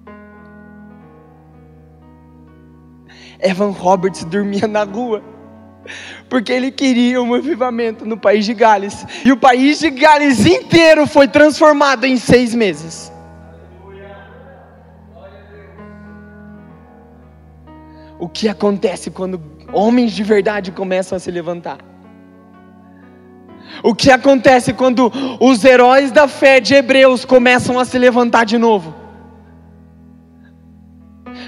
Evan 3.41 3.71
Roberts 3.71 4.25
dormia 4.25 4.69
na 4.69 4.85
rua, 4.85 5.23
porque 6.29 6.53
ele 6.53 6.71
queria 6.71 7.21
um 7.21 7.35
avivamento 7.35 8.05
no 8.05 8.17
país 8.17 8.45
de 8.45 8.55
Gales, 8.55 9.05
e 9.25 9.33
o 9.33 9.37
país 9.37 9.81
de 9.81 9.91
Gales 9.91 10.47
inteiro 10.47 11.05
foi 11.07 11.27
transformado 11.27 12.05
em 12.05 12.19
seis 12.19 12.55
meses. 12.55 13.11
O 18.19 18.29
que 18.29 18.49
acontece 18.49 19.11
quando 19.11 19.43
homens 19.73 20.13
de 20.13 20.23
verdade 20.23 20.71
começam 20.71 21.17
a 21.17 21.19
se 21.19 21.29
levantar? 21.29 21.92
O 23.83 23.95
que 23.95 24.11
acontece 24.11 24.73
quando 24.73 25.13
os 25.41 25.65
heróis 25.65 26.11
da 26.11 26.27
fé 26.27 26.61
de 26.61 26.75
Hebreus 26.75 27.25
começam 27.25 27.79
a 27.79 27.85
se 27.85 27.99
levantar 27.99 28.45
de 28.45 28.59
novo? 28.59 29.03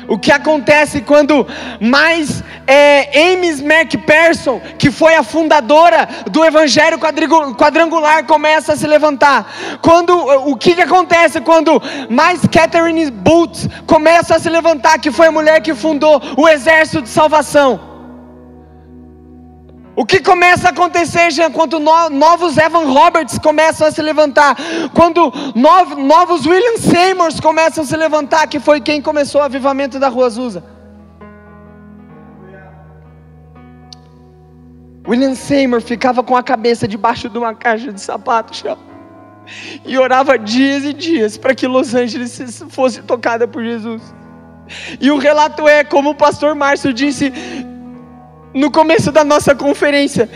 O 0.08 0.18
que 0.18 0.30
acontece 0.30 1.00
quando 1.00 1.46
mais 1.80 2.42
é, 2.66 3.32
Ames 3.32 3.60
McPherson, 3.60 4.60
que 4.78 4.90
foi 4.90 5.14
a 5.14 5.22
fundadora 5.22 6.08
do 6.30 6.44
Evangelho 6.44 6.98
quadrangular, 6.98 8.24
começa 8.24 8.74
a 8.74 8.76
se 8.76 8.86
levantar? 8.86 9.78
Quando 9.80 10.14
o 10.48 10.56
que, 10.56 10.74
que 10.74 10.82
acontece 10.82 11.40
quando 11.40 11.80
mais 12.10 12.40
Catherine 12.46 13.10
Booth 13.10 13.68
começa 13.86 14.36
a 14.36 14.38
se 14.38 14.50
levantar, 14.50 14.98
que 14.98 15.10
foi 15.10 15.28
a 15.28 15.32
mulher 15.32 15.60
que 15.60 15.74
fundou 15.74 16.20
o 16.36 16.48
Exército 16.48 17.02
de 17.02 17.08
Salvação? 17.08 17.93
O 19.96 20.04
que 20.04 20.20
começa 20.20 20.68
a 20.68 20.70
acontecer, 20.70 21.30
Jean, 21.30 21.52
quando 21.52 21.78
novos 21.78 22.56
Evan 22.56 22.86
Roberts 22.86 23.38
começam 23.38 23.86
a 23.86 23.92
se 23.92 24.02
levantar, 24.02 24.56
quando 24.92 25.32
novos 25.54 26.46
William 26.46 26.78
Seymours 26.78 27.38
começam 27.38 27.84
a 27.84 27.86
se 27.86 27.96
levantar, 27.96 28.48
que 28.48 28.58
foi 28.58 28.80
quem 28.80 29.00
começou 29.00 29.40
o 29.40 29.44
avivamento 29.44 30.00
da 30.00 30.08
Rua 30.08 30.26
Azusa. 30.26 30.64
William 35.06 35.34
Seymour 35.34 35.80
ficava 35.80 36.22
com 36.22 36.36
a 36.36 36.42
cabeça 36.42 36.88
debaixo 36.88 37.28
de 37.28 37.38
uma 37.38 37.54
caixa 37.54 37.92
de 37.92 38.00
sapato, 38.00 38.56
Jean, 38.56 38.78
e 39.84 39.96
orava 39.96 40.36
dias 40.36 40.82
e 40.84 40.92
dias 40.92 41.36
para 41.36 41.54
que 41.54 41.68
Los 41.68 41.94
Angeles 41.94 42.64
fosse 42.70 43.00
tocada 43.02 43.46
por 43.46 43.62
Jesus. 43.62 44.02
E 44.98 45.10
o 45.10 45.18
relato 45.18 45.68
é, 45.68 45.84
como 45.84 46.10
o 46.10 46.14
pastor 46.14 46.54
Márcio 46.54 46.92
disse, 46.92 47.30
no 48.54 48.70
começo 48.70 49.10
da 49.10 49.24
nossa 49.24 49.54
conferência, 49.54 50.30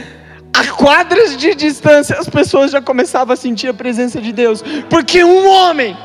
a 0.53 0.67
quadras 0.73 1.37
de 1.37 1.55
distância, 1.55 2.19
as 2.19 2.29
pessoas 2.29 2.73
já 2.73 2.83
começavam 2.83 3.33
a 3.33 3.37
sentir 3.37 3.69
a 3.69 3.75
presença 3.75 4.21
de 4.21 4.33
Deus, 4.33 4.63
porque 4.91 5.23
um 5.23 5.49
homem 5.49 5.97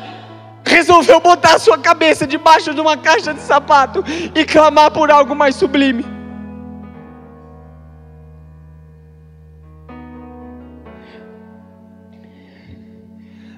resolveu 0.64 1.20
botar 1.20 1.56
a 1.56 1.60
sua 1.60 1.78
cabeça 1.78 2.28
debaixo 2.28 2.74
de 2.74 2.80
uma 2.80 2.96
caixa 2.96 3.34
de 3.34 3.42
sapato 3.42 4.04
e 4.36 4.46
clamar 4.46 4.92
por 4.92 5.10
algo 5.10 5.36
mais 5.36 5.56
sublime. 5.56 6.06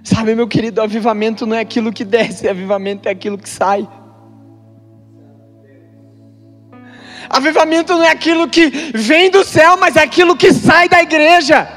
Sabe, 0.01 0.35
meu 0.35 0.47
querido, 0.47 0.81
avivamento 0.81 1.45
não 1.45 1.57
é 1.57 1.59
aquilo 1.59 1.91
que 1.91 2.05
desce, 2.05 2.47
avivamento 2.47 3.09
é 3.09 3.11
aquilo 3.11 3.37
que 3.37 3.49
sai. 3.49 3.87
Avivamento 7.29 7.93
não 7.93 8.03
é 8.03 8.11
aquilo 8.11 8.47
que 8.47 8.69
vem 8.93 9.29
do 9.29 9.43
céu, 9.43 9.77
mas 9.77 9.95
é 9.95 10.03
aquilo 10.03 10.35
que 10.35 10.53
sai 10.53 10.87
da 10.87 11.01
igreja. 11.01 11.67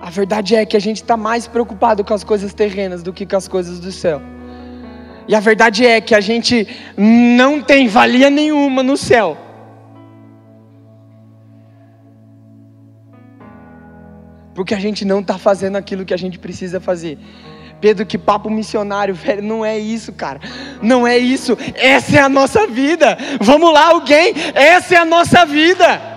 A 0.00 0.10
verdade 0.10 0.54
é 0.54 0.66
que 0.66 0.76
a 0.76 0.80
gente 0.80 0.96
está 0.96 1.16
mais 1.16 1.46
preocupado 1.46 2.04
com 2.04 2.12
as 2.12 2.22
coisas 2.22 2.52
terrenas 2.52 3.02
do 3.02 3.12
que 3.12 3.24
com 3.24 3.36
as 3.36 3.48
coisas 3.48 3.80
do 3.80 3.90
céu. 3.90 4.20
E 5.26 5.34
a 5.34 5.40
verdade 5.40 5.86
é 5.86 6.00
que 6.00 6.14
a 6.14 6.20
gente 6.20 6.68
não 6.96 7.62
tem 7.62 7.88
valia 7.88 8.28
nenhuma 8.28 8.82
no 8.82 8.96
céu 8.96 9.43
porque 14.54 14.74
a 14.74 14.78
gente 14.78 15.04
não 15.04 15.20
está 15.20 15.36
fazendo 15.36 15.76
aquilo 15.76 16.04
que 16.04 16.14
a 16.14 16.16
gente 16.16 16.38
precisa 16.38 16.80
fazer. 16.80 17.18
Pedro, 17.80 18.06
que 18.06 18.16
papo 18.16 18.48
missionário, 18.48 19.12
velho, 19.14 19.42
não 19.42 19.64
é 19.64 19.78
isso, 19.78 20.12
cara. 20.12 20.40
Não 20.80 21.06
é 21.06 21.18
isso. 21.18 21.56
Essa 21.74 22.18
é 22.18 22.20
a 22.20 22.28
nossa 22.28 22.66
vida. 22.66 23.18
Vamos 23.40 23.72
lá, 23.72 23.88
alguém. 23.88 24.32
Essa 24.54 24.94
é 24.94 24.98
a 24.98 25.04
nossa 25.04 25.44
vida. 25.44 26.14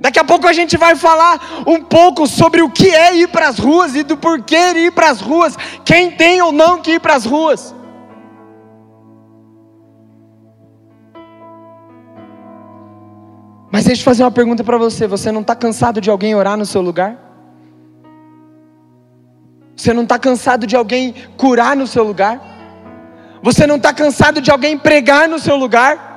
Daqui 0.00 0.18
a 0.18 0.24
pouco 0.24 0.48
a 0.48 0.52
gente 0.52 0.76
vai 0.76 0.96
falar 0.96 1.62
um 1.64 1.80
pouco 1.80 2.26
sobre 2.26 2.60
o 2.60 2.68
que 2.68 2.88
é 2.88 3.14
ir 3.14 3.28
para 3.28 3.46
as 3.46 3.56
ruas 3.56 3.94
e 3.94 4.02
do 4.02 4.16
porquê 4.16 4.72
ir 4.74 4.90
para 4.90 5.10
as 5.10 5.20
ruas, 5.20 5.56
quem 5.84 6.10
tem 6.10 6.42
ou 6.42 6.50
não 6.50 6.80
que 6.80 6.94
ir 6.94 7.00
para 7.00 7.14
as 7.14 7.24
ruas. 7.24 7.72
Mas 13.72 13.86
deixa 13.86 14.02
eu 14.02 14.04
fazer 14.04 14.22
uma 14.22 14.30
pergunta 14.30 14.62
para 14.62 14.76
você: 14.76 15.06
você 15.06 15.32
não 15.32 15.40
está 15.40 15.56
cansado 15.56 15.98
de 15.98 16.10
alguém 16.10 16.34
orar 16.34 16.58
no 16.58 16.66
seu 16.66 16.82
lugar? 16.82 17.16
Você 19.74 19.94
não 19.94 20.02
está 20.02 20.18
cansado 20.18 20.66
de 20.66 20.76
alguém 20.76 21.14
curar 21.38 21.74
no 21.74 21.86
seu 21.86 22.04
lugar? 22.04 22.38
Você 23.42 23.66
não 23.66 23.76
está 23.76 23.94
cansado 23.94 24.42
de 24.42 24.50
alguém 24.50 24.78
pregar 24.78 25.26
no 25.26 25.38
seu 25.38 25.56
lugar? 25.56 26.10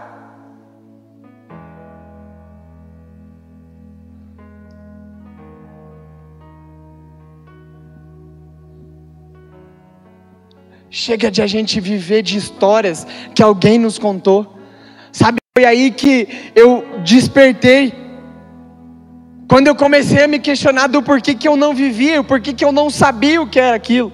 Chega 10.89 11.31
de 11.31 11.41
a 11.41 11.47
gente 11.47 11.79
viver 11.79 12.21
de 12.21 12.37
histórias 12.37 13.07
que 13.33 13.41
alguém 13.41 13.79
nos 13.79 13.97
contou. 13.97 14.57
Sabe, 15.11 15.39
foi 15.57 15.63
aí 15.63 15.89
que 15.89 16.27
eu 16.53 16.85
despertei. 17.01 17.93
Quando 19.47 19.67
eu 19.67 19.75
comecei 19.75 20.21
a 20.21 20.27
me 20.27 20.37
questionar 20.37 20.87
do 20.87 21.01
porquê 21.01 21.33
que 21.33 21.47
eu 21.47 21.55
não 21.55 21.73
vivia, 21.73 22.19
o 22.19 22.25
porquê 22.25 22.51
que 22.51 22.65
eu 22.65 22.73
não 22.73 22.89
sabia 22.89 23.41
o 23.41 23.47
que 23.47 23.57
era 23.57 23.73
aquilo. 23.73 24.11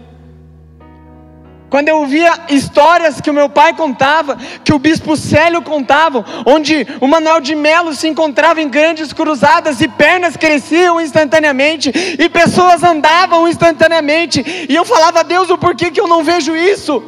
Quando 1.68 1.88
eu 1.88 2.06
via 2.06 2.32
histórias 2.48 3.20
que 3.20 3.32
o 3.32 3.34
meu 3.34 3.50
pai 3.50 3.74
contava, 3.74 4.38
que 4.64 4.72
o 4.72 4.78
bispo 4.78 5.18
Célio 5.18 5.64
contava, 5.64 6.24
onde 6.46 6.86
o 7.02 7.08
Manuel 7.08 7.42
de 7.42 7.56
Melo 7.56 7.96
se 7.96 8.08
encontrava 8.08 8.62
em 8.62 8.70
grandes 8.70 9.12
cruzadas 9.12 9.82
e 9.82 9.88
pernas 9.88 10.38
cresciam 10.38 11.02
instantaneamente 11.02 11.92
e 12.20 12.30
pessoas 12.30 12.84
andavam 12.84 13.48
instantaneamente, 13.48 14.68
e 14.70 14.76
eu 14.76 14.86
falava, 14.86 15.24
Deus, 15.24 15.50
o 15.50 15.58
porquê 15.58 15.90
que 15.90 16.00
eu 16.00 16.08
não 16.08 16.24
vejo 16.24 16.56
isso? 16.56 17.02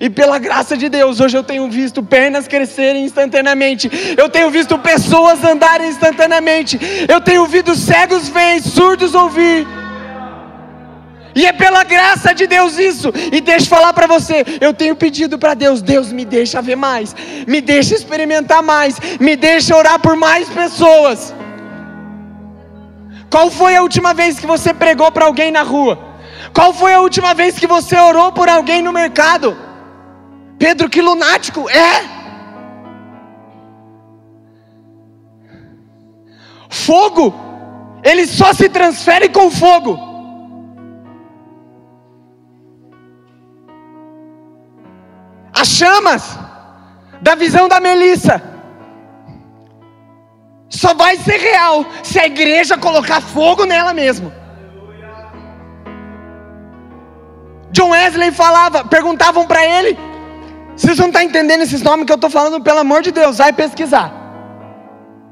E 0.00 0.08
pela 0.08 0.38
graça 0.38 0.78
de 0.78 0.88
Deus, 0.88 1.20
hoje 1.20 1.36
eu 1.36 1.44
tenho 1.44 1.68
visto 1.68 2.02
pernas 2.02 2.48
crescerem 2.48 3.04
instantaneamente. 3.04 3.90
Eu 4.16 4.30
tenho 4.30 4.50
visto 4.50 4.78
pessoas 4.78 5.44
andarem 5.44 5.90
instantaneamente. 5.90 6.80
Eu 7.06 7.20
tenho 7.20 7.42
ouvido 7.42 7.76
cegos 7.76 8.26
ver, 8.30 8.62
surdos 8.62 9.14
ouvir. 9.14 9.66
E 11.34 11.44
é 11.44 11.52
pela 11.52 11.84
graça 11.84 12.34
de 12.34 12.46
Deus 12.46 12.78
isso. 12.78 13.12
E 13.30 13.42
deixa 13.42 13.66
eu 13.66 13.68
falar 13.68 13.92
para 13.92 14.06
você, 14.06 14.42
eu 14.58 14.72
tenho 14.72 14.96
pedido 14.96 15.38
para 15.38 15.52
Deus, 15.52 15.82
Deus 15.82 16.10
me 16.10 16.24
deixa 16.24 16.62
ver 16.62 16.76
mais, 16.76 17.14
me 17.46 17.60
deixa 17.60 17.94
experimentar 17.94 18.62
mais, 18.62 18.98
me 19.20 19.36
deixa 19.36 19.76
orar 19.76 19.98
por 20.00 20.16
mais 20.16 20.48
pessoas. 20.48 21.34
Qual 23.30 23.50
foi 23.50 23.76
a 23.76 23.82
última 23.82 24.14
vez 24.14 24.40
que 24.40 24.46
você 24.46 24.72
pregou 24.72 25.12
para 25.12 25.26
alguém 25.26 25.52
na 25.52 25.62
rua? 25.62 25.98
Qual 26.54 26.72
foi 26.72 26.94
a 26.94 27.00
última 27.00 27.34
vez 27.34 27.58
que 27.58 27.66
você 27.66 27.96
orou 27.96 28.32
por 28.32 28.48
alguém 28.48 28.82
no 28.82 28.92
mercado? 28.92 29.69
Pedro, 30.60 30.88
que 30.88 31.02
lunático! 31.02 31.68
É! 31.68 32.20
Fogo! 36.68 37.50
ele 38.02 38.26
só 38.26 38.52
se 38.52 38.68
transfere 38.68 39.28
com 39.28 39.50
fogo. 39.50 39.98
As 45.52 45.68
chamas 45.68 46.38
da 47.20 47.34
visão 47.34 47.68
da 47.68 47.80
Melissa 47.80 48.42
só 50.68 50.94
vai 50.94 51.16
ser 51.18 51.36
real 51.36 51.84
se 52.02 52.18
a 52.18 52.26
igreja 52.26 52.78
colocar 52.78 53.20
fogo 53.20 53.64
nela 53.66 53.92
mesmo. 53.92 54.32
John 57.72 57.90
Wesley 57.90 58.32
falava, 58.32 58.84
perguntavam 58.84 59.46
para 59.46 59.64
ele, 59.64 59.96
vocês 60.80 60.96
não 60.96 61.08
estão 61.08 61.20
tá 61.20 61.24
entendendo 61.24 61.60
esses 61.60 61.82
nomes 61.82 62.06
que 62.06 62.12
eu 62.12 62.14
estou 62.14 62.30
falando, 62.30 62.62
pelo 62.62 62.78
amor 62.78 63.02
de 63.02 63.12
Deus, 63.12 63.36
vai 63.36 63.52
pesquisar. 63.52 64.10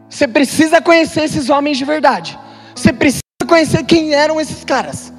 Você 0.06 0.28
precisa 0.28 0.78
conhecer 0.82 1.22
esses 1.22 1.48
homens 1.48 1.78
de 1.78 1.86
verdade. 1.86 2.38
Você 2.74 2.92
precisa 2.92 3.22
conhecer 3.46 3.82
quem 3.84 4.12
eram 4.12 4.38
esses 4.38 4.62
caras. 4.62 5.10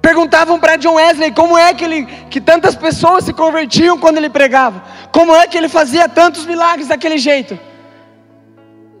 Perguntavam 0.00 0.58
para 0.58 0.76
John 0.76 0.94
Wesley 0.94 1.30
como 1.32 1.58
é 1.58 1.74
que, 1.74 1.84
ele, 1.84 2.06
que 2.30 2.40
tantas 2.40 2.74
pessoas 2.74 3.24
se 3.24 3.34
convertiam 3.34 3.98
quando 3.98 4.16
ele 4.16 4.30
pregava. 4.30 4.82
Como 5.12 5.36
é 5.36 5.46
que 5.46 5.58
ele 5.58 5.68
fazia 5.68 6.08
tantos 6.08 6.46
milagres 6.46 6.88
daquele 6.88 7.18
jeito. 7.18 7.58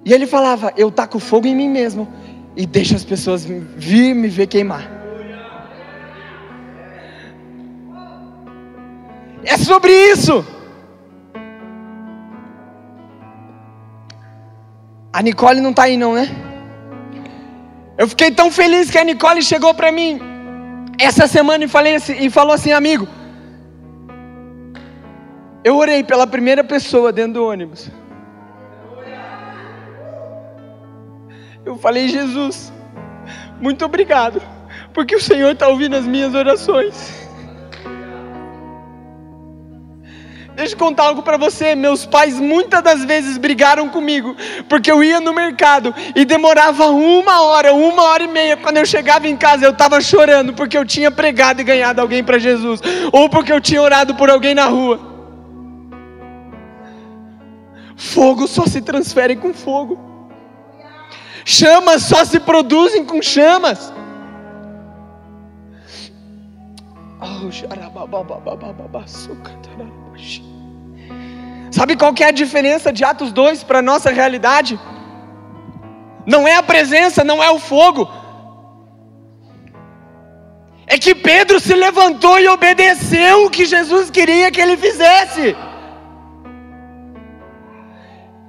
E 0.04 0.12
ele 0.12 0.26
falava: 0.26 0.70
Eu 0.76 0.90
taco 0.90 1.18
fogo 1.18 1.46
em 1.46 1.56
mim 1.56 1.70
mesmo 1.70 2.06
e 2.54 2.66
deixo 2.66 2.94
as 2.94 3.04
pessoas 3.04 3.46
vir 3.46 4.14
me 4.14 4.28
ver 4.28 4.48
queimar. 4.48 4.97
É 9.44 9.56
sobre 9.56 9.92
isso. 9.92 10.44
A 15.12 15.22
Nicole 15.22 15.60
não 15.60 15.70
está 15.70 15.84
aí 15.84 15.96
não, 15.96 16.14
né? 16.14 16.28
Eu 17.96 18.06
fiquei 18.06 18.30
tão 18.30 18.50
feliz 18.50 18.90
que 18.90 18.98
a 18.98 19.04
Nicole 19.04 19.42
chegou 19.42 19.74
para 19.74 19.90
mim 19.90 20.20
essa 21.00 21.26
semana 21.26 21.64
e, 21.64 21.68
falei 21.68 21.96
assim, 21.96 22.16
e 22.20 22.30
falou 22.30 22.54
assim, 22.54 22.72
amigo. 22.72 23.08
Eu 25.64 25.76
orei 25.76 26.04
pela 26.04 26.26
primeira 26.26 26.62
pessoa 26.62 27.12
dentro 27.12 27.34
do 27.34 27.44
ônibus. 27.44 27.90
Eu 31.64 31.76
falei, 31.76 32.08
Jesus, 32.08 32.72
muito 33.60 33.84
obrigado, 33.84 34.40
porque 34.94 35.16
o 35.16 35.20
Senhor 35.20 35.50
está 35.50 35.68
ouvindo 35.68 35.96
as 35.96 36.06
minhas 36.06 36.34
orações. 36.34 37.17
Deixa 40.58 40.74
eu 40.74 40.78
contar 40.80 41.04
algo 41.04 41.22
para 41.22 41.36
você. 41.36 41.76
Meus 41.76 42.04
pais 42.04 42.34
muitas 42.34 42.82
das 42.82 43.04
vezes 43.04 43.38
brigaram 43.38 43.88
comigo, 43.88 44.34
porque 44.68 44.90
eu 44.90 45.04
ia 45.04 45.20
no 45.20 45.32
mercado 45.32 45.94
e 46.16 46.24
demorava 46.24 46.86
uma 46.86 47.42
hora, 47.42 47.72
uma 47.72 48.02
hora 48.02 48.24
e 48.24 48.26
meia. 48.26 48.56
Quando 48.56 48.78
eu 48.78 48.84
chegava 48.84 49.28
em 49.28 49.36
casa, 49.36 49.64
eu 49.64 49.70
estava 49.70 50.00
chorando 50.00 50.52
porque 50.52 50.76
eu 50.76 50.84
tinha 50.84 51.12
pregado 51.12 51.60
e 51.60 51.64
ganhado 51.64 52.00
alguém 52.00 52.24
para 52.24 52.40
Jesus, 52.40 52.80
ou 53.12 53.28
porque 53.28 53.52
eu 53.52 53.60
tinha 53.60 53.80
orado 53.80 54.16
por 54.16 54.28
alguém 54.28 54.52
na 54.52 54.66
rua. 54.66 54.98
Fogo 57.96 58.48
só 58.48 58.66
se 58.66 58.80
transfere 58.80 59.36
com 59.36 59.54
fogo, 59.54 59.96
chamas 61.44 62.02
só 62.02 62.24
se 62.24 62.40
produzem 62.40 63.04
com 63.04 63.22
chamas. 63.22 63.92
Sabe 71.70 71.96
qual 71.96 72.14
que 72.14 72.24
é 72.24 72.28
a 72.28 72.32
diferença 72.32 72.92
de 72.92 73.04
Atos 73.04 73.32
2 73.32 73.64
para 73.64 73.80
a 73.80 73.82
nossa 73.82 74.10
realidade? 74.10 74.78
Não 76.26 76.46
é 76.46 76.56
a 76.56 76.62
presença, 76.62 77.24
não 77.24 77.42
é 77.42 77.50
o 77.50 77.58
fogo. 77.58 78.08
É 80.86 80.98
que 80.98 81.14
Pedro 81.14 81.60
se 81.60 81.74
levantou 81.74 82.38
e 82.40 82.48
obedeceu 82.48 83.44
o 83.44 83.50
que 83.50 83.66
Jesus 83.66 84.10
queria 84.10 84.50
que 84.50 84.60
ele 84.60 84.76
fizesse. 84.76 85.56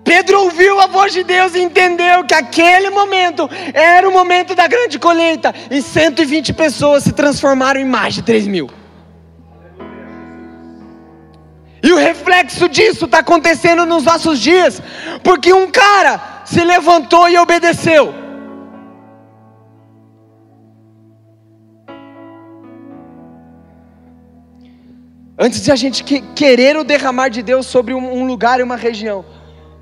Pedro 0.10 0.42
ouviu 0.42 0.80
a 0.80 0.88
voz 0.88 1.14
de 1.14 1.24
Deus 1.24 1.54
e 1.54 1.62
entendeu 1.62 2.24
que 2.24 2.34
aquele 2.34 2.90
momento 2.90 3.48
era 3.76 4.10
o 4.10 4.12
momento 4.12 4.56
da 4.56 4.66
grande 4.66 4.98
colheita. 4.98 5.54
E 5.70 5.84
120 5.84 6.52
pessoas 6.54 7.04
se 7.04 7.12
transformaram 7.12 7.80
em 7.80 7.86
mais 7.86 8.16
de 8.16 8.24
3 8.24 8.48
mil. 8.48 8.72
E 11.84 11.92
o 11.94 11.96
reflexo 11.96 12.68
disso 12.68 13.06
está 13.06 13.20
acontecendo 13.20 13.86
nos 13.86 14.04
nossos 14.04 14.40
dias, 14.40 14.82
porque 15.24 15.54
um 15.54 15.70
cara 15.70 16.42
se 16.44 16.64
levantou 16.64 17.30
e 17.30 17.38
obedeceu. 17.38 18.12
Antes 25.38 25.62
de 25.62 25.72
a 25.72 25.76
gente 25.76 26.04
querer 26.04 26.76
o 26.78 26.84
derramar 26.84 27.30
de 27.30 27.44
Deus 27.44 27.68
sobre 27.68 27.94
um 27.94 28.26
lugar 28.26 28.60
e 28.60 28.64
uma 28.64 28.76
região, 28.76 29.24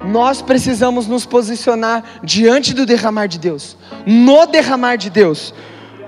nós 0.06 0.42
precisamos 0.42 1.08
nos 1.08 1.26
posicionar 1.26 2.04
diante 2.24 2.74
do 2.74 2.86
derramar 2.86 3.28
de 3.28 3.40
Deus, 3.40 3.78
no 4.06 4.46
derramar 4.46 4.96
de 4.96 5.10
Deus. 5.10 5.54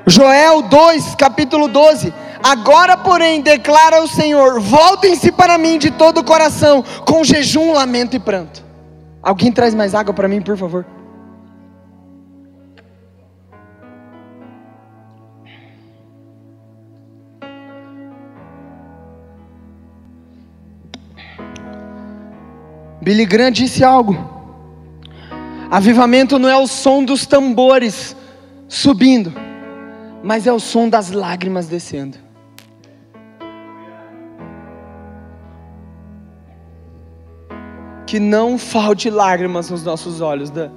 Joel 0.05 0.61
2, 0.63 1.15
capítulo 1.15 1.67
12. 1.67 2.13
Agora, 2.41 2.97
porém, 2.97 3.41
declara 3.41 4.01
o 4.01 4.07
Senhor: 4.07 4.59
voltem-se 4.59 5.31
para 5.31 5.57
mim 5.57 5.77
de 5.77 5.91
todo 5.91 6.19
o 6.19 6.23
coração, 6.23 6.83
com 7.05 7.23
jejum, 7.23 7.73
lamento 7.73 8.15
e 8.15 8.19
pranto. 8.19 8.63
Alguém 9.21 9.51
traz 9.51 9.75
mais 9.75 9.93
água 9.93 10.13
para 10.13 10.27
mim, 10.27 10.41
por 10.41 10.57
favor? 10.57 10.85
Billy 23.01 23.25
Graham 23.25 23.51
disse 23.51 23.83
algo. 23.83 24.17
Avivamento 25.71 26.39
não 26.39 26.49
é 26.49 26.57
o 26.57 26.67
som 26.67 27.03
dos 27.03 27.25
tambores 27.25 28.15
subindo, 28.67 29.31
mas 30.23 30.47
é 30.47 30.51
o 30.51 30.59
som 30.59 30.89
das 30.89 31.11
lágrimas 31.11 31.67
descendo. 31.67 32.17
Que 38.05 38.19
não 38.19 38.57
falte 38.57 39.09
lágrimas 39.09 39.69
nos 39.69 39.83
nossos 39.83 40.19
olhos, 40.19 40.49
Dan. 40.49 40.71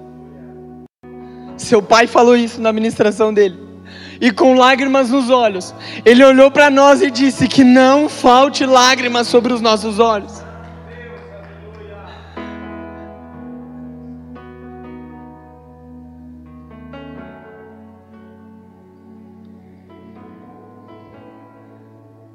Seu 1.57 1.83
pai 1.83 2.07
falou 2.07 2.37
isso 2.37 2.61
na 2.61 2.73
ministração 2.73 3.33
dele. 3.33 3.59
E 4.21 4.31
com 4.31 4.55
lágrimas 4.55 5.11
nos 5.11 5.31
olhos, 5.31 5.75
ele 6.05 6.23
olhou 6.23 6.51
para 6.51 6.71
nós 6.71 7.01
e 7.01 7.11
disse: 7.11 7.49
Que 7.49 7.65
não 7.65 8.09
falte 8.09 8.67
lágrimas 8.67 9.27
sobre 9.27 9.53
os 9.53 9.61
nossos 9.61 9.99
olhos. 9.99 10.42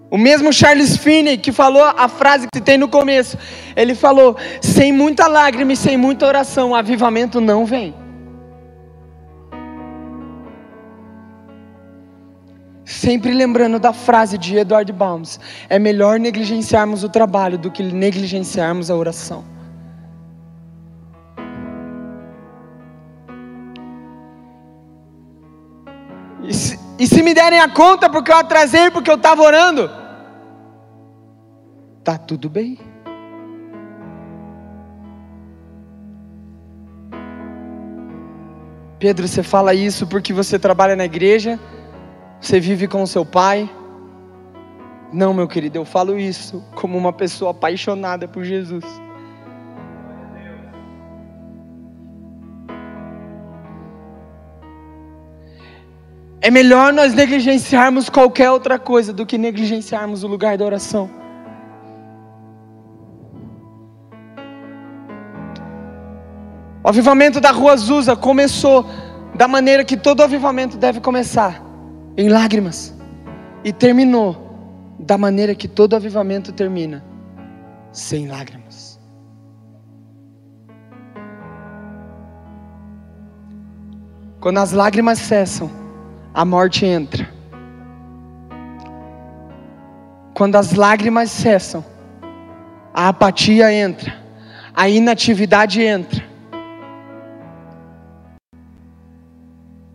O 0.10 0.18
mesmo 0.18 0.54
Charles 0.54 0.96
Finney 0.96 1.38
que 1.38 1.52
falou 1.52 1.84
a 1.84 2.08
frase 2.08 2.48
que 2.54 2.62
tem 2.62 2.78
no 2.78 2.88
começo, 2.88 3.38
ele 3.76 3.94
falou: 3.94 4.38
sem 4.62 4.92
muita 4.92 5.28
lágrima 5.28 5.74
e 5.74 5.78
sem 5.78 5.98
muita 5.98 6.26
oração, 6.26 6.72
o 6.72 6.76
avivamento 6.76 7.42
não 7.42 7.66
vem. 7.66 7.94
Sempre 12.86 13.34
lembrando 13.34 13.80
da 13.80 13.92
frase 13.92 14.38
de 14.38 14.56
Edward 14.56 14.92
Baums: 14.94 15.40
é 15.68 15.78
melhor 15.78 16.20
negligenciarmos 16.20 17.04
o 17.04 17.10
trabalho 17.10 17.58
do 17.58 17.70
que 17.70 17.84
negligenciarmos 17.84 18.90
a 18.90 18.96
oração. 18.96 19.58
E 27.00 27.06
se, 27.06 27.22
me 27.22 27.34
derem 27.34 27.60
a 27.60 27.70
conta 27.70 28.10
porque 28.10 28.32
eu 28.32 28.38
atrasei, 28.38 28.90
porque 28.90 29.10
eu 29.10 29.16
estava 29.16 29.42
orando, 29.44 29.90
tá 32.04 32.18
tudo 32.18 32.50
bem. 32.50 32.80
Pedro, 39.00 39.28
você 39.28 39.44
fala 39.44 39.76
isso 39.76 40.08
porque 40.08 40.34
você 40.34 40.58
trabalha 40.58 40.96
na 40.96 41.06
igreja, 41.06 41.60
você 42.42 42.60
vive 42.60 42.88
com 42.88 43.04
o 43.04 43.08
seu 43.08 43.24
pai. 43.24 43.70
Não, 45.14 45.34
meu 45.34 45.48
querido, 45.48 45.78
eu 45.78 45.86
falo 45.86 46.18
isso 46.18 46.64
como 46.74 46.98
uma 46.98 47.14
pessoa 47.14 47.52
apaixonada 47.52 48.28
por 48.28 48.44
Jesus. 48.44 48.84
É 56.40 56.52
melhor 56.52 56.94
nós 56.94 57.14
negligenciarmos 57.14 58.10
qualquer 58.10 58.52
outra 58.52 58.78
coisa 58.78 59.12
do 59.12 59.26
que 59.26 59.38
negligenciarmos 59.38 60.24
o 60.24 60.28
lugar 60.28 60.58
da 60.58 60.66
oração. 60.66 61.10
O 66.84 66.90
avivamento 66.90 67.42
da 67.42 67.52
Rua 67.52 67.74
Azusa 67.74 68.16
começou 68.16 68.86
da 69.36 69.48
maneira 69.48 69.84
que 69.84 69.98
todo 69.98 70.22
avivamento 70.22 70.78
deve 70.78 71.02
começar, 71.02 71.62
em 72.16 72.30
lágrimas, 72.30 72.96
e 73.64 73.74
terminou 73.74 74.96
da 75.00 75.18
maneira 75.18 75.54
que 75.54 75.68
todo 75.68 75.96
avivamento 75.96 76.52
termina, 76.54 77.04
sem 77.92 78.28
lágrimas. 78.28 78.98
Quando 84.40 84.60
as 84.60 84.72
lágrimas 84.72 85.20
cessam, 85.20 85.87
a 86.38 86.46
morte 86.46 86.86
entra. 86.86 87.28
Quando 90.36 90.56
as 90.56 90.74
lágrimas 90.74 91.32
cessam, 91.32 91.84
a 92.94 93.08
apatia 93.08 93.74
entra, 93.74 94.16
a 94.72 94.88
inatividade 94.88 95.82
entra. 95.82 96.24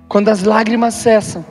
Quando 0.09 0.31
as 0.31 0.43
lágrimas 0.43 0.95
cessam, 0.95 1.47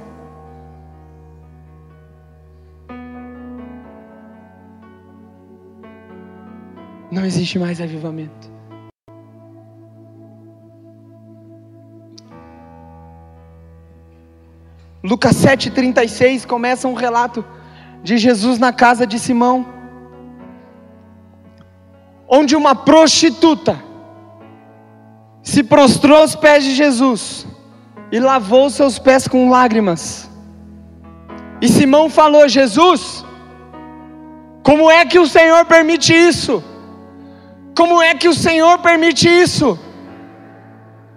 não 7.09 7.23
existe 7.23 7.57
mais 7.57 7.79
avivamento. 7.79 8.50
Lucas 15.03 15.35
7,36 15.37 16.45
começa 16.45 16.87
um 16.87 16.93
relato 16.93 17.43
de 18.03 18.17
Jesus 18.17 18.59
na 18.59 18.71
casa 18.71 19.05
de 19.05 19.17
Simão, 19.17 19.65
onde 22.27 22.55
uma 22.55 22.75
prostituta 22.75 23.81
se 25.41 25.63
prostrou 25.63 26.17
aos 26.17 26.35
pés 26.35 26.63
de 26.63 26.75
Jesus 26.75 27.47
e 28.11 28.19
lavou 28.19 28.69
seus 28.69 28.99
pés 28.99 29.27
com 29.27 29.49
lágrimas. 29.49 30.29
E 31.59 31.67
Simão 31.67 32.09
falou: 32.09 32.47
Jesus, 32.47 33.25
como 34.61 34.89
é 34.89 35.03
que 35.05 35.17
o 35.17 35.27
Senhor 35.27 35.65
permite 35.65 36.13
isso? 36.13 36.63
Como 37.75 38.01
é 38.01 38.13
que 38.13 38.27
o 38.27 38.33
Senhor 38.33 38.79
permite 38.79 39.27
isso? 39.27 39.79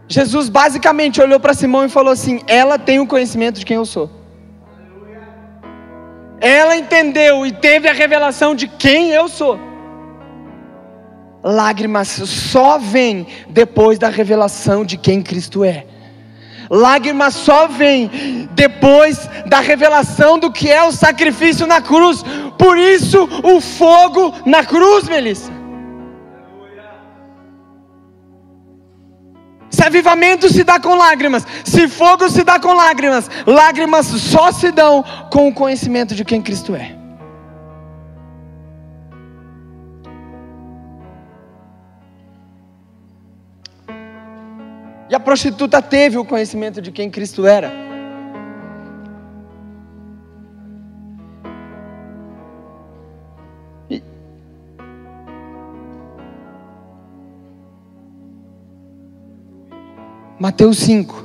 Jesus 0.07 0.49
basicamente 0.49 1.21
olhou 1.21 1.41
para 1.41 1.55
Simão 1.55 1.85
e 1.85 1.89
falou 1.89 2.13
assim: 2.13 2.43
Ela 2.47 2.79
tem 2.79 3.01
o 3.01 3.07
conhecimento 3.07 3.59
de 3.59 3.65
quem 3.65 3.77
eu 3.77 3.87
sou. 3.87 4.11
Ela 6.41 6.77
entendeu 6.77 7.47
e 7.47 7.53
teve 7.53 7.89
a 7.89 7.93
revelação 7.93 8.55
de 8.55 8.69
quem 8.69 9.11
eu 9.11 9.29
sou. 9.29 9.59
Lágrimas 11.43 12.09
só 12.09 12.79
vêm 12.79 13.27
depois 13.49 13.99
da 13.99 14.09
revelação 14.09 14.85
de 14.85 14.97
quem 14.97 15.23
Cristo 15.23 15.65
é. 15.65 15.87
Lágrimas 16.71 17.35
só 17.35 17.67
vêm 17.67 18.49
depois 18.53 19.29
da 19.47 19.61
revelação 19.61 20.39
do 20.39 20.51
que 20.51 20.71
é 20.71 20.83
o 20.83 20.93
sacrifício 20.93 21.67
na 21.67 21.81
cruz. 21.81 22.25
Por 22.59 22.79
isso 22.79 23.29
o 23.43 23.61
fogo 23.61 24.35
na 24.47 24.65
cruz, 24.65 25.09
Melissa. 25.09 25.64
Se 29.75 29.83
avivamento 29.83 30.49
se 30.49 30.63
dá 30.63 30.79
com 30.79 30.95
lágrimas, 30.95 31.45
se 31.65 31.89
fogo 31.89 32.29
se 32.31 32.45
dá 32.45 32.61
com 32.61 32.73
lágrimas, 32.75 33.29
lágrimas 33.45 34.07
só 34.07 34.53
se 34.53 34.71
dão 34.71 35.05
com 35.33 35.49
o 35.49 35.53
conhecimento 35.53 36.15
de 36.15 36.25
quem 36.25 36.41
Cristo 36.41 36.77
é. 36.77 36.95
E 45.11 45.15
a 45.15 45.19
prostituta 45.19 45.83
teve 45.83 46.19
o 46.19 46.25
conhecimento 46.25 46.81
de 46.81 46.93
quem 46.93 47.11
Cristo 47.11 47.45
era. 47.45 47.94
Mateus 60.39 60.79
5. 60.79 61.25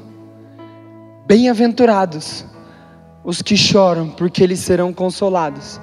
Bem-aventurados 1.25 2.45
os 3.23 3.41
que 3.41 3.57
choram, 3.57 4.07
porque 4.09 4.43
eles 4.43 4.59
serão 4.59 4.93
consolados. 4.93 5.81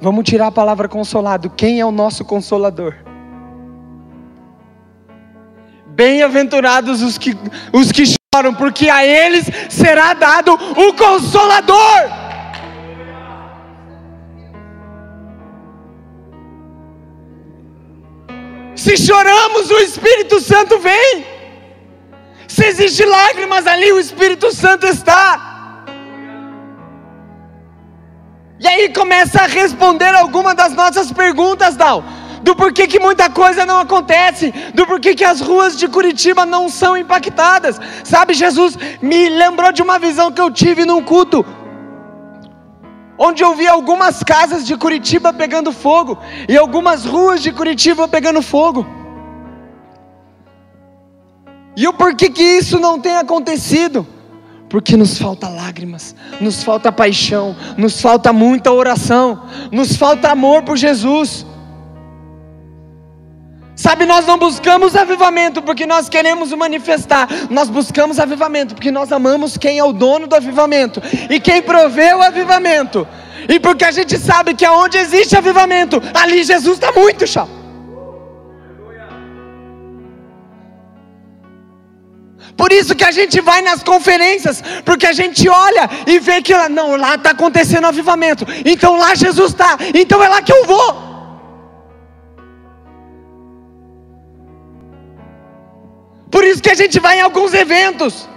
Vamos 0.00 0.24
tirar 0.24 0.48
a 0.48 0.52
palavra 0.52 0.86
consolado. 0.86 1.48
Quem 1.50 1.80
é 1.80 1.86
o 1.86 1.90
nosso 1.90 2.24
consolador? 2.24 2.94
Bem-aventurados 5.86 7.00
os 7.00 7.16
que, 7.16 7.34
os 7.72 7.90
que 7.90 8.04
choram, 8.06 8.54
porque 8.54 8.90
a 8.90 9.04
eles 9.06 9.46
será 9.70 10.12
dado 10.12 10.52
o 10.52 10.92
consolador. 10.92 12.26
Se 18.74 18.98
choramos, 18.98 19.70
o 19.70 19.78
Espírito 19.78 20.38
Santo 20.40 20.78
vem. 20.78 21.35
Se 22.48 22.64
existe 22.64 23.04
lágrimas 23.04 23.66
ali, 23.66 23.92
o 23.92 23.98
Espírito 23.98 24.52
Santo 24.54 24.86
está. 24.86 25.84
E 28.58 28.66
aí 28.66 28.88
começa 28.92 29.42
a 29.42 29.46
responder 29.46 30.14
alguma 30.14 30.54
das 30.54 30.72
nossas 30.72 31.12
perguntas, 31.12 31.76
Dal. 31.76 32.02
Do 32.42 32.54
porquê 32.54 32.86
que 32.86 32.98
muita 32.98 33.28
coisa 33.28 33.66
não 33.66 33.80
acontece, 33.80 34.52
do 34.72 34.86
porquê 34.86 35.14
que 35.14 35.24
as 35.24 35.40
ruas 35.40 35.76
de 35.76 35.88
Curitiba 35.88 36.46
não 36.46 36.68
são 36.68 36.96
impactadas. 36.96 37.78
Sabe, 38.04 38.34
Jesus 38.34 38.78
me 39.02 39.28
lembrou 39.28 39.72
de 39.72 39.82
uma 39.82 39.98
visão 39.98 40.30
que 40.30 40.40
eu 40.40 40.50
tive 40.50 40.84
num 40.84 41.02
culto, 41.02 41.44
onde 43.18 43.42
eu 43.42 43.54
vi 43.54 43.66
algumas 43.66 44.22
casas 44.22 44.64
de 44.64 44.76
Curitiba 44.76 45.32
pegando 45.32 45.72
fogo 45.72 46.18
e 46.48 46.56
algumas 46.56 47.04
ruas 47.04 47.42
de 47.42 47.50
Curitiba 47.52 48.06
pegando 48.06 48.40
fogo. 48.40 48.95
E 51.76 51.86
o 51.86 51.92
porquê 51.92 52.30
que 52.30 52.42
isso 52.42 52.80
não 52.80 52.98
tem 52.98 53.16
acontecido? 53.16 54.06
Porque 54.68 54.96
nos 54.96 55.18
falta 55.18 55.48
lágrimas, 55.48 56.16
nos 56.40 56.64
falta 56.64 56.90
paixão, 56.90 57.54
nos 57.76 58.00
falta 58.00 58.32
muita 58.32 58.72
oração, 58.72 59.42
nos 59.70 59.94
falta 59.94 60.30
amor 60.30 60.62
por 60.62 60.76
Jesus. 60.76 61.46
Sabe, 63.76 64.06
nós 64.06 64.26
não 64.26 64.38
buscamos 64.38 64.96
avivamento 64.96 65.60
porque 65.60 65.84
nós 65.84 66.08
queremos 66.08 66.50
manifestar, 66.52 67.28
nós 67.50 67.68
buscamos 67.68 68.18
avivamento 68.18 68.74
porque 68.74 68.90
nós 68.90 69.12
amamos 69.12 69.58
quem 69.58 69.78
é 69.78 69.84
o 69.84 69.92
dono 69.92 70.26
do 70.26 70.34
avivamento 70.34 71.02
e 71.28 71.38
quem 71.38 71.60
provê 71.60 72.14
o 72.14 72.22
avivamento, 72.22 73.06
e 73.46 73.60
porque 73.60 73.84
a 73.84 73.90
gente 73.90 74.18
sabe 74.18 74.54
que 74.54 74.64
aonde 74.64 74.96
existe 74.96 75.36
avivamento, 75.36 76.02
ali 76.14 76.42
Jesus 76.42 76.78
está 76.78 76.90
muito, 76.90 77.26
chão. 77.26 77.55
Por 82.56 82.72
isso 82.72 82.94
que 82.94 83.04
a 83.04 83.10
gente 83.10 83.40
vai 83.40 83.60
nas 83.60 83.82
conferências, 83.82 84.62
porque 84.84 85.06
a 85.06 85.12
gente 85.12 85.48
olha 85.48 85.90
e 86.06 86.18
vê 86.18 86.40
que 86.40 86.54
lá, 86.54 86.68
não, 86.68 86.96
lá 86.96 87.16
está 87.16 87.30
acontecendo 87.30 87.86
avivamento, 87.86 88.46
então 88.64 88.96
lá 88.96 89.14
Jesus 89.14 89.52
está, 89.52 89.76
então 89.94 90.22
é 90.22 90.28
lá 90.28 90.40
que 90.40 90.52
eu 90.52 90.64
vou. 90.64 91.06
Por 96.30 96.44
isso 96.44 96.62
que 96.62 96.70
a 96.70 96.74
gente 96.74 96.98
vai 96.98 97.18
em 97.18 97.22
alguns 97.22 97.54
eventos. 97.54 98.28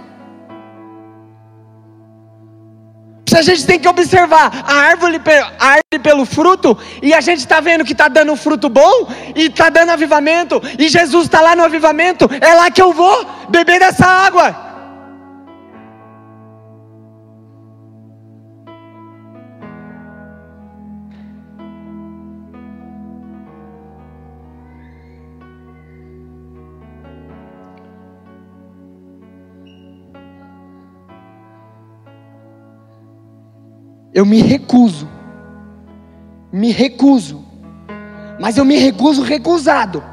A 3.36 3.42
gente 3.42 3.66
tem 3.66 3.78
que 3.78 3.88
observar 3.88 4.64
a 4.66 4.74
árvore, 4.74 5.20
a 5.58 5.66
árvore 5.66 6.02
pelo 6.02 6.24
fruto, 6.24 6.76
e 7.02 7.12
a 7.12 7.20
gente 7.20 7.40
está 7.40 7.60
vendo 7.60 7.84
que 7.84 7.92
está 7.92 8.08
dando 8.08 8.34
fruto 8.36 8.68
bom, 8.68 9.08
e 9.34 9.46
está 9.46 9.68
dando 9.68 9.90
avivamento, 9.90 10.60
e 10.78 10.88
Jesus 10.88 11.24
está 11.24 11.40
lá 11.40 11.54
no 11.54 11.64
avivamento, 11.64 12.28
é 12.40 12.54
lá 12.54 12.70
que 12.70 12.82
eu 12.82 12.92
vou 12.92 13.26
beber 13.48 13.78
dessa 13.78 14.06
água. 14.06 14.69
Eu 34.20 34.26
me 34.26 34.42
recuso. 34.42 35.08
Me 36.52 36.72
recuso. 36.72 37.42
Mas 38.38 38.58
eu 38.58 38.66
me 38.66 38.76
recuso 38.76 39.22
recusado. 39.22 40.04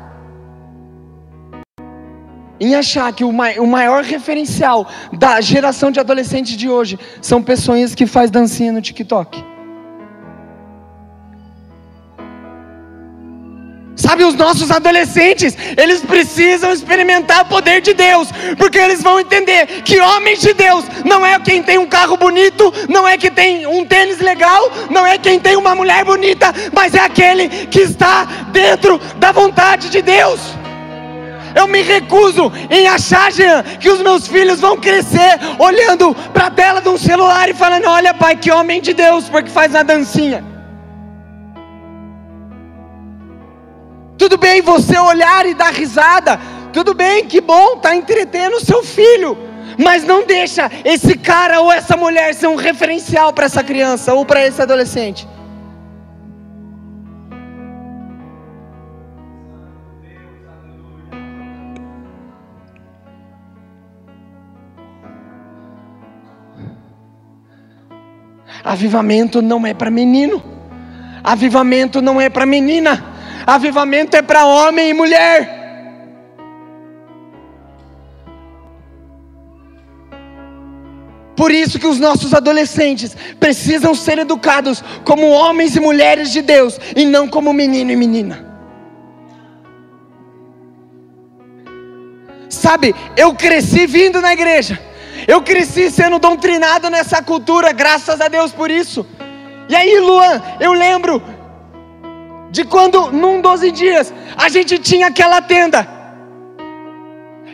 Em 2.58 2.74
achar 2.74 3.12
que 3.12 3.26
o 3.26 3.68
maior 3.68 4.06
referencial 4.06 4.88
da 5.12 5.42
geração 5.42 5.92
de 5.92 6.00
adolescentes 6.00 6.56
de 6.56 6.70
hoje 6.70 6.98
são 7.22 7.44
pessoas 7.44 7.94
que 7.94 8.08
faz 8.08 8.32
dancinha 8.32 8.72
no 8.72 8.82
TikTok. 8.82 9.44
Sabe, 14.08 14.24
os 14.24 14.36
nossos 14.36 14.72
adolescentes, 14.72 15.58
eles 15.76 16.00
precisam 16.00 16.72
experimentar 16.72 17.42
o 17.42 17.46
poder 17.48 17.82
de 17.82 17.94
Deus, 17.94 18.30
porque 18.58 18.78
eles 18.78 19.04
vão 19.04 19.20
entender 19.20 19.82
que 19.84 20.00
homens 20.00 20.40
de 20.40 20.54
Deus 20.54 20.86
não 21.04 21.26
é 21.26 21.38
quem 21.42 21.62
tem 21.62 21.78
um 21.78 21.86
carro 21.86 22.16
bonito, 22.16 22.74
não 22.88 23.06
é 23.06 23.18
quem 23.18 23.30
tem 23.30 23.68
um 23.68 23.84
tênis 23.86 24.20
legal, 24.20 24.72
não 24.90 25.06
é 25.06 25.18
quem 25.18 25.42
tem 25.42 25.58
uma 25.58 25.76
mulher 25.76 26.06
bonita, 26.06 26.54
mas 26.72 26.94
é 26.94 27.02
aquele 27.02 27.50
que 27.68 27.82
está 27.82 28.24
dentro 28.54 28.98
da 29.18 29.34
vontade 29.34 29.90
de 29.90 30.02
Deus. 30.02 30.40
Eu 31.54 31.68
me 31.68 31.82
recuso 31.82 32.50
em 32.70 32.88
achar, 32.88 33.30
Jean, 33.30 33.62
que 33.78 33.90
os 33.90 34.02
meus 34.02 34.26
filhos 34.26 34.62
vão 34.62 34.78
crescer 34.78 35.38
olhando 35.60 36.16
para 36.32 36.46
a 36.46 36.52
tela 36.52 36.82
de 36.82 36.88
um 36.88 36.98
celular 36.98 37.50
e 37.50 37.54
falando: 37.54 37.90
Olha, 37.90 38.14
pai, 38.14 38.38
que 38.38 38.52
homem 38.52 38.82
de 38.82 38.94
Deus, 38.94 39.28
porque 39.28 39.50
faz 39.50 39.72
uma 39.72 39.84
dancinha. 39.84 40.57
Tudo 44.18 44.38
bem 44.38 44.62
você 44.62 44.98
olhar 44.98 45.46
e 45.46 45.54
dar 45.54 45.72
risada. 45.72 46.40
Tudo 46.74 46.94
bem, 46.94 47.26
que 47.26 47.40
bom, 47.40 47.78
tá 47.78 47.96
entretendo 47.96 48.56
o 48.56 48.66
seu 48.66 48.84
filho. 48.84 49.38
Mas 49.78 50.04
não 50.04 50.26
deixa 50.26 50.72
esse 50.84 51.18
cara 51.18 51.62
ou 51.62 51.72
essa 51.72 51.96
mulher 51.96 52.34
ser 52.34 52.48
um 52.48 52.56
referencial 52.56 53.32
para 53.32 53.46
essa 53.46 53.64
criança 53.64 54.14
ou 54.14 54.26
para 54.26 54.46
esse 54.46 54.62
adolescente. 54.62 55.28
Avivamento 68.64 69.42
não 69.42 69.66
é 69.66 69.74
para 69.74 69.92
menino. 69.92 70.44
Avivamento 71.24 72.02
não 72.02 72.20
é 72.20 72.30
para 72.30 72.46
menina. 72.46 73.17
Avivamento 73.48 74.18
é 74.18 74.22
para 74.22 74.46
homem 74.46 74.90
e 74.90 74.94
mulher. 74.94 75.58
Por 81.34 81.50
isso 81.50 81.80
que 81.80 81.88
os 81.88 81.98
nossos 81.98 82.34
adolescentes 82.34 83.16
precisam 83.40 83.96
ser 83.96 84.18
educados 84.20 84.84
como 85.06 85.30
homens 85.30 85.78
e 85.78 85.80
mulheres 85.80 86.32
de 86.32 86.42
Deus 86.42 86.78
e 86.94 87.06
não 87.06 87.26
como 87.30 87.54
menino 87.54 87.90
e 87.90 87.96
menina. 87.96 88.46
Sabe, 92.50 92.94
eu 93.16 93.34
cresci 93.34 93.88
vindo 93.88 94.20
na 94.20 94.34
igreja. 94.34 94.78
Eu 95.26 95.42
cresci 95.42 95.90
sendo 95.90 96.20
doutrinado 96.20 96.90
nessa 96.90 97.22
cultura, 97.22 97.72
graças 97.72 98.20
a 98.20 98.28
Deus 98.28 98.52
por 98.52 98.70
isso. 98.70 99.08
E 99.70 99.76
aí, 99.76 100.00
Luan, 100.00 100.42
eu 100.60 100.74
lembro 100.74 101.22
de 102.50 102.64
quando, 102.64 103.12
num 103.12 103.42
12 103.42 103.72
dias, 103.72 104.14
a 104.36 104.50
gente 104.50 104.80
tinha 104.80 105.08
aquela 105.08 105.42
tenda. 105.42 105.98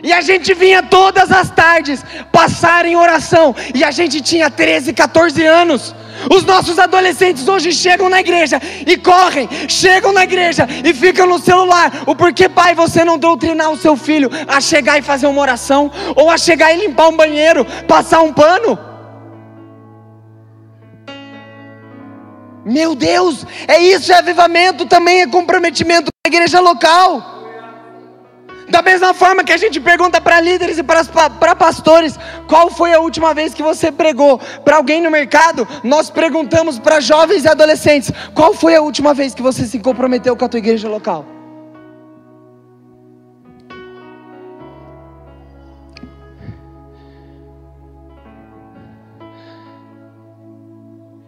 E 0.02 0.12
a 0.12 0.20
gente 0.20 0.52
vinha 0.52 0.82
todas 0.82 1.32
as 1.32 1.50
tardes 1.50 2.04
passar 2.30 2.84
em 2.84 2.94
oração. 2.94 3.56
E 3.74 3.82
a 3.82 3.90
gente 3.90 4.20
tinha 4.20 4.50
13, 4.50 4.92
14 4.92 5.46
anos. 5.46 5.94
Os 6.30 6.44
nossos 6.44 6.78
adolescentes 6.78 7.48
hoje 7.48 7.72
chegam 7.72 8.10
na 8.10 8.20
igreja 8.20 8.60
e 8.86 8.96
correm, 8.96 9.48
chegam 9.66 10.12
na 10.12 10.24
igreja 10.24 10.68
e 10.84 10.92
ficam 10.92 11.26
no 11.26 11.38
celular. 11.38 11.90
O 12.06 12.14
porquê, 12.14 12.50
pai, 12.50 12.74
você 12.74 13.02
não 13.02 13.18
doutrinar 13.18 13.70
o 13.70 13.78
seu 13.78 13.96
filho 13.96 14.30
a 14.46 14.60
chegar 14.60 14.98
e 14.98 15.02
fazer 15.02 15.26
uma 15.26 15.40
oração? 15.40 15.90
Ou 16.14 16.30
a 16.30 16.36
chegar 16.36 16.72
e 16.74 16.86
limpar 16.86 17.08
um 17.08 17.16
banheiro, 17.16 17.64
passar 17.88 18.20
um 18.20 18.32
pano? 18.32 18.93
Meu 22.64 22.94
Deus, 22.94 23.44
é 23.68 23.78
isso, 23.78 24.12
é 24.12 24.18
avivamento, 24.18 24.86
também 24.86 25.20
é 25.22 25.26
comprometimento 25.26 26.04
com 26.04 26.26
a 26.26 26.28
igreja 26.28 26.60
local. 26.60 27.32
Da 28.68 28.80
mesma 28.80 29.12
forma 29.12 29.44
que 29.44 29.52
a 29.52 29.56
gente 29.56 29.78
pergunta 29.78 30.20
para 30.20 30.40
líderes 30.40 30.78
e 30.78 30.82
para 30.82 31.54
pastores, 31.54 32.18
qual 32.48 32.70
foi 32.70 32.94
a 32.94 32.98
última 32.98 33.34
vez 33.34 33.52
que 33.52 33.62
você 33.62 33.92
pregou? 33.92 34.38
Para 34.64 34.76
alguém 34.76 35.02
no 35.02 35.10
mercado, 35.10 35.68
nós 35.82 36.08
perguntamos 36.08 36.78
para 36.78 36.98
jovens 37.00 37.44
e 37.44 37.48
adolescentes, 37.48 38.10
qual 38.34 38.54
foi 38.54 38.74
a 38.74 38.80
última 38.80 39.12
vez 39.12 39.34
que 39.34 39.42
você 39.42 39.66
se 39.66 39.78
comprometeu 39.78 40.34
com 40.34 40.44
a 40.44 40.48
tua 40.48 40.58
igreja 40.58 40.88
local? 40.88 41.33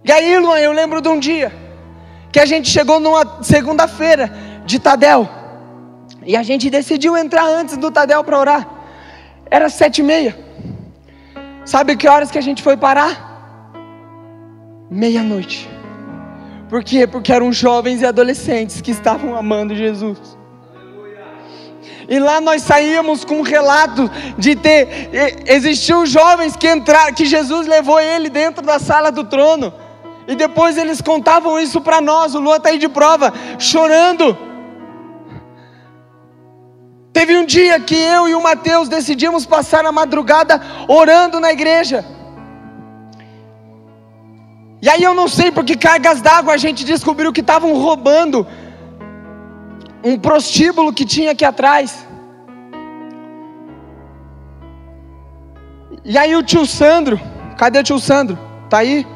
E 0.06 0.12
aí, 0.12 0.38
Luan, 0.38 0.60
eu 0.60 0.70
lembro 0.70 1.00
de 1.00 1.08
um 1.08 1.18
dia 1.18 1.52
que 2.30 2.38
a 2.38 2.46
gente 2.46 2.70
chegou 2.70 3.00
numa 3.00 3.42
segunda-feira 3.42 4.32
de 4.64 4.78
Tadel 4.78 5.28
e 6.24 6.36
a 6.36 6.44
gente 6.44 6.70
decidiu 6.70 7.16
entrar 7.16 7.44
antes 7.44 7.76
do 7.76 7.90
Tadel 7.90 8.22
para 8.22 8.38
orar. 8.38 8.68
Era 9.50 9.68
sete 9.68 9.98
e 9.98 10.04
meia. 10.04 10.38
Sabe 11.64 11.96
que 11.96 12.06
horas 12.06 12.30
que 12.30 12.38
a 12.38 12.40
gente 12.40 12.62
foi 12.62 12.76
parar? 12.76 13.66
Meia-noite. 14.88 15.68
Por 16.68 16.84
quê? 16.84 17.04
Porque 17.04 17.32
eram 17.32 17.52
jovens 17.52 18.00
e 18.00 18.06
adolescentes 18.06 18.80
que 18.80 18.92
estavam 18.92 19.34
amando 19.34 19.74
Jesus. 19.74 20.38
E 22.08 22.20
lá 22.20 22.40
nós 22.40 22.62
saíamos 22.62 23.24
com 23.24 23.38
um 23.38 23.42
relato 23.42 24.08
de 24.38 24.54
ter 24.54 25.10
existiam 25.46 26.06
jovens 26.06 26.54
que 26.54 26.70
entraram, 26.70 27.12
que 27.12 27.24
Jesus 27.24 27.66
levou 27.66 27.98
ele 27.98 28.30
dentro 28.30 28.64
da 28.64 28.78
sala 28.78 29.10
do 29.10 29.24
trono 29.24 29.74
e 30.26 30.34
depois 30.34 30.76
eles 30.76 31.00
contavam 31.00 31.58
isso 31.58 31.80
para 31.80 32.00
nós. 32.00 32.34
O 32.34 32.40
Lua 32.40 32.56
está 32.56 32.70
aí 32.70 32.78
de 32.78 32.88
prova, 32.88 33.32
chorando. 33.58 34.36
Teve 37.12 37.38
um 37.38 37.46
dia 37.46 37.78
que 37.80 37.94
eu 37.94 38.28
e 38.28 38.34
o 38.34 38.42
Mateus 38.42 38.88
decidimos 38.88 39.46
passar 39.46 39.86
a 39.86 39.92
madrugada 39.92 40.60
orando 40.88 41.40
na 41.40 41.52
igreja. 41.52 42.04
E 44.82 44.88
aí 44.88 45.02
eu 45.02 45.14
não 45.14 45.26
sei 45.26 45.50
por 45.50 45.64
que 45.64 45.76
cargas 45.76 46.20
d'água 46.20 46.52
a 46.52 46.56
gente 46.58 46.84
descobriu 46.84 47.32
que 47.32 47.40
estavam 47.40 47.72
roubando 47.74 48.46
um 50.04 50.18
prostíbulo 50.18 50.92
que 50.92 51.04
tinha 51.04 51.30
aqui 51.30 51.44
atrás. 51.44 52.06
E 56.04 56.18
aí 56.18 56.36
o 56.36 56.42
tio 56.42 56.66
Sandro, 56.66 57.18
cadê 57.56 57.78
o 57.78 57.82
tio 57.82 57.98
Sandro? 57.98 58.38
Tá 58.68 58.78
aí? 58.78 59.06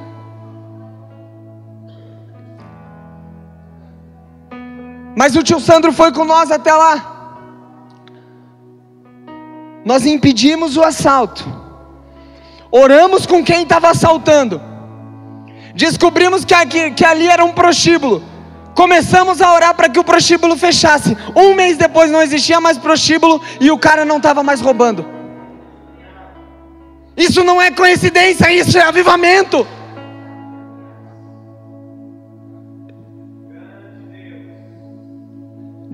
Mas 5.21 5.37
o 5.37 5.43
tio 5.43 5.61
Sandro 5.61 5.93
foi 5.93 6.11
com 6.13 6.25
nós 6.25 6.51
até 6.51 6.73
lá. 6.73 6.95
Nós 9.85 10.07
impedimos 10.07 10.79
o 10.79 10.83
assalto. 10.83 11.45
Oramos 12.71 13.27
com 13.27 13.45
quem 13.45 13.65
estava 13.65 13.91
assaltando. 13.91 14.59
Descobrimos 15.75 16.43
que, 16.43 16.55
aqui, 16.55 16.93
que 16.93 17.05
ali 17.05 17.29
era 17.29 17.45
um 17.45 17.53
prostíbulo. 17.53 18.25
Começamos 18.75 19.43
a 19.43 19.53
orar 19.53 19.75
para 19.75 19.91
que 19.91 20.01
o 20.01 20.05
prostíbulo 20.05 20.57
fechasse. 20.57 21.15
Um 21.37 21.53
mês 21.53 21.77
depois 21.77 22.11
não 22.11 22.23
existia 22.23 22.59
mais 22.59 22.79
prostíbulo 22.79 23.43
e 23.61 23.71
o 23.71 23.77
cara 23.77 24.07
não 24.07 24.17
estava 24.17 24.43
mais 24.43 24.63
roubando. 24.63 25.05
Isso 27.15 27.45
não 27.45 27.61
é 27.61 27.71
coincidência, 27.71 28.51
isso 28.51 28.79
é 28.79 28.85
avivamento. 28.85 29.67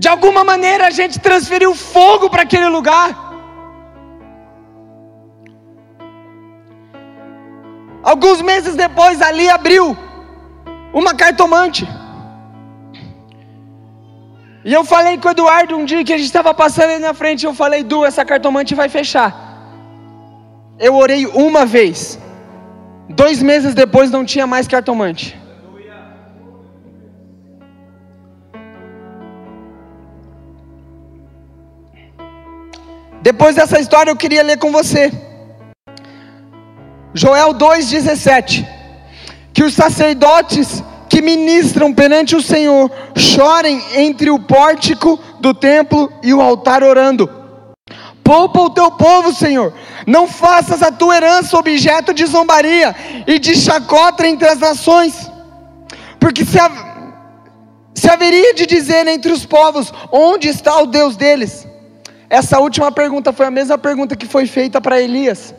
De 0.06 0.10
alguma 0.10 0.44
maneira 0.44 0.86
a 0.86 0.90
gente 0.90 1.18
transferiu 1.18 1.74
fogo 1.74 2.30
para 2.30 2.42
aquele 2.42 2.68
lugar. 2.68 3.08
Alguns 8.04 8.40
meses 8.40 8.76
depois, 8.76 9.20
ali 9.20 9.48
abriu 9.48 9.96
uma 10.92 11.12
cartomante. 11.12 11.88
E 14.64 14.72
eu 14.72 14.84
falei 14.84 15.18
com 15.18 15.26
o 15.26 15.32
Eduardo 15.32 15.76
um 15.76 15.84
dia 15.84 16.04
que 16.04 16.12
a 16.12 16.16
gente 16.16 16.28
estava 16.28 16.54
passando 16.54 16.90
ali 16.90 17.00
na 17.00 17.12
frente. 17.12 17.44
Eu 17.44 17.52
falei, 17.52 17.82
Du, 17.82 18.04
essa 18.04 18.24
cartomante 18.24 18.76
vai 18.76 18.88
fechar. 18.88 19.30
Eu 20.78 20.94
orei 20.94 21.26
uma 21.26 21.66
vez. 21.66 22.16
Dois 23.08 23.42
meses 23.42 23.74
depois 23.74 24.12
não 24.12 24.24
tinha 24.24 24.46
mais 24.46 24.68
cartomante. 24.68 25.36
Depois 33.26 33.56
dessa 33.56 33.80
história 33.80 34.08
eu 34.08 34.14
queria 34.14 34.44
ler 34.44 34.56
com 34.56 34.70
você. 34.70 35.12
Joel 37.12 37.54
2,17. 37.54 38.64
Que 39.52 39.64
os 39.64 39.74
sacerdotes 39.74 40.80
que 41.08 41.20
ministram 41.20 41.92
perante 41.92 42.36
o 42.36 42.40
Senhor 42.40 42.88
chorem 43.16 43.82
entre 43.96 44.30
o 44.30 44.38
pórtico 44.38 45.18
do 45.40 45.52
templo 45.52 46.08
e 46.22 46.32
o 46.32 46.40
altar 46.40 46.84
orando. 46.84 47.28
Poupa 48.22 48.60
o 48.60 48.70
teu 48.70 48.92
povo, 48.92 49.34
Senhor. 49.34 49.74
Não 50.06 50.28
faças 50.28 50.80
a 50.80 50.92
tua 50.92 51.16
herança 51.16 51.58
objeto 51.58 52.14
de 52.14 52.24
zombaria 52.26 52.94
e 53.26 53.40
de 53.40 53.56
chacota 53.56 54.24
entre 54.24 54.46
as 54.46 54.60
nações. 54.60 55.28
Porque 56.20 56.44
se, 56.44 56.58
Se 57.92 58.08
haveria 58.08 58.54
de 58.54 58.66
dizer 58.66 59.04
entre 59.08 59.32
os 59.32 59.44
povos: 59.44 59.92
onde 60.12 60.46
está 60.46 60.80
o 60.80 60.86
Deus 60.86 61.16
deles? 61.16 61.66
Essa 62.28 62.58
última 62.58 62.90
pergunta 62.90 63.32
foi 63.32 63.46
a 63.46 63.50
mesma 63.50 63.78
pergunta 63.78 64.16
que 64.16 64.26
foi 64.26 64.46
feita 64.46 64.80
para 64.80 65.00
Elias. 65.00 65.54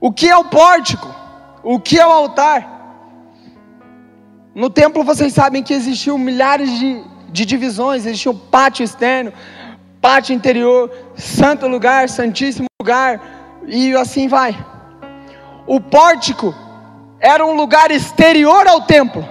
O 0.00 0.10
que 0.10 0.28
é 0.28 0.36
o 0.36 0.44
pórtico? 0.44 1.14
O 1.62 1.78
que 1.78 2.00
é 2.00 2.06
o 2.06 2.10
altar? 2.10 2.80
No 4.54 4.70
templo 4.70 5.04
vocês 5.04 5.32
sabem 5.32 5.62
que 5.62 5.74
existiam 5.74 6.16
milhares 6.16 6.70
de, 6.78 7.04
de 7.30 7.44
divisões, 7.44 8.06
existia 8.06 8.32
o 8.32 8.38
pátio 8.38 8.82
externo, 8.82 9.32
pátio 10.00 10.34
interior, 10.34 10.90
santo 11.14 11.68
lugar, 11.68 12.08
santíssimo 12.08 12.66
lugar, 12.80 13.20
e 13.66 13.94
assim 13.94 14.26
vai. 14.26 14.56
O 15.66 15.80
pórtico 15.80 16.54
era 17.20 17.44
um 17.44 17.52
lugar 17.52 17.90
exterior 17.90 18.66
ao 18.66 18.82
templo, 18.82 19.22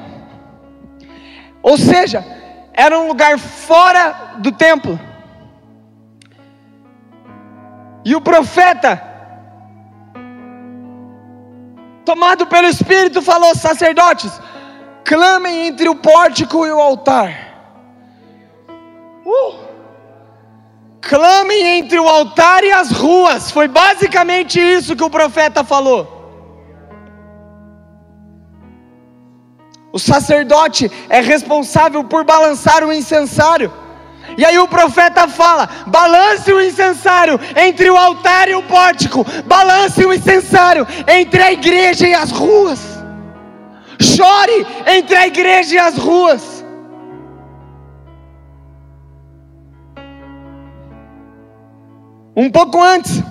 ou 1.62 1.78
seja, 1.78 2.26
era 2.74 2.98
um 2.98 3.08
lugar 3.08 3.38
fora 3.38 4.36
do 4.38 4.52
templo. 4.52 5.00
E 8.06 8.16
o 8.16 8.22
profeta, 8.22 9.02
tomado 12.06 12.48
pelo 12.48 12.68
Espírito, 12.68 13.22
falou: 13.22 13.54
sacerdotes, 13.56 14.32
clamem 15.04 15.68
entre 15.68 15.90
o 15.90 15.96
pórtico 15.96 16.66
e 16.66 16.72
o 16.72 16.80
altar. 16.80 17.50
Uh! 19.26 19.70
Clamem 21.02 21.80
entre 21.80 22.00
o 22.00 22.08
altar 22.08 22.64
e 22.64 22.72
as 22.72 22.92
ruas. 22.92 23.52
Foi 23.52 23.68
basicamente 23.68 24.60
isso 24.60 24.96
que 24.96 25.04
o 25.04 25.10
profeta 25.10 25.64
falou. 25.64 26.19
O 29.92 30.00
sacerdote 30.00 30.92
é 31.10 31.20
responsável 31.22 32.04
por 32.04 32.24
balançar 32.24 32.84
o 32.84 32.94
incensário. 32.94 33.72
E 34.38 34.46
aí 34.46 34.60
o 34.60 34.68
profeta 34.68 35.28
fala: 35.28 35.68
balance 35.88 36.52
o 36.52 36.62
incensário 36.62 37.40
entre 37.56 37.90
o 37.90 37.98
altar 37.98 38.48
e 38.50 38.56
o 38.56 38.64
pórtico, 38.64 39.26
balance 39.46 40.06
o 40.06 40.14
incensário 40.14 40.88
entre 41.08 41.42
a 41.42 41.52
igreja 41.52 42.08
e 42.08 42.14
as 42.14 42.32
ruas 42.32 43.00
chore 44.02 44.66
entre 44.88 45.16
a 45.16 45.28
igreja 45.28 45.76
e 45.76 45.78
as 45.78 45.98
ruas. 45.98 46.66
Um 52.36 52.50
pouco 52.50 52.82
antes, 52.82 53.22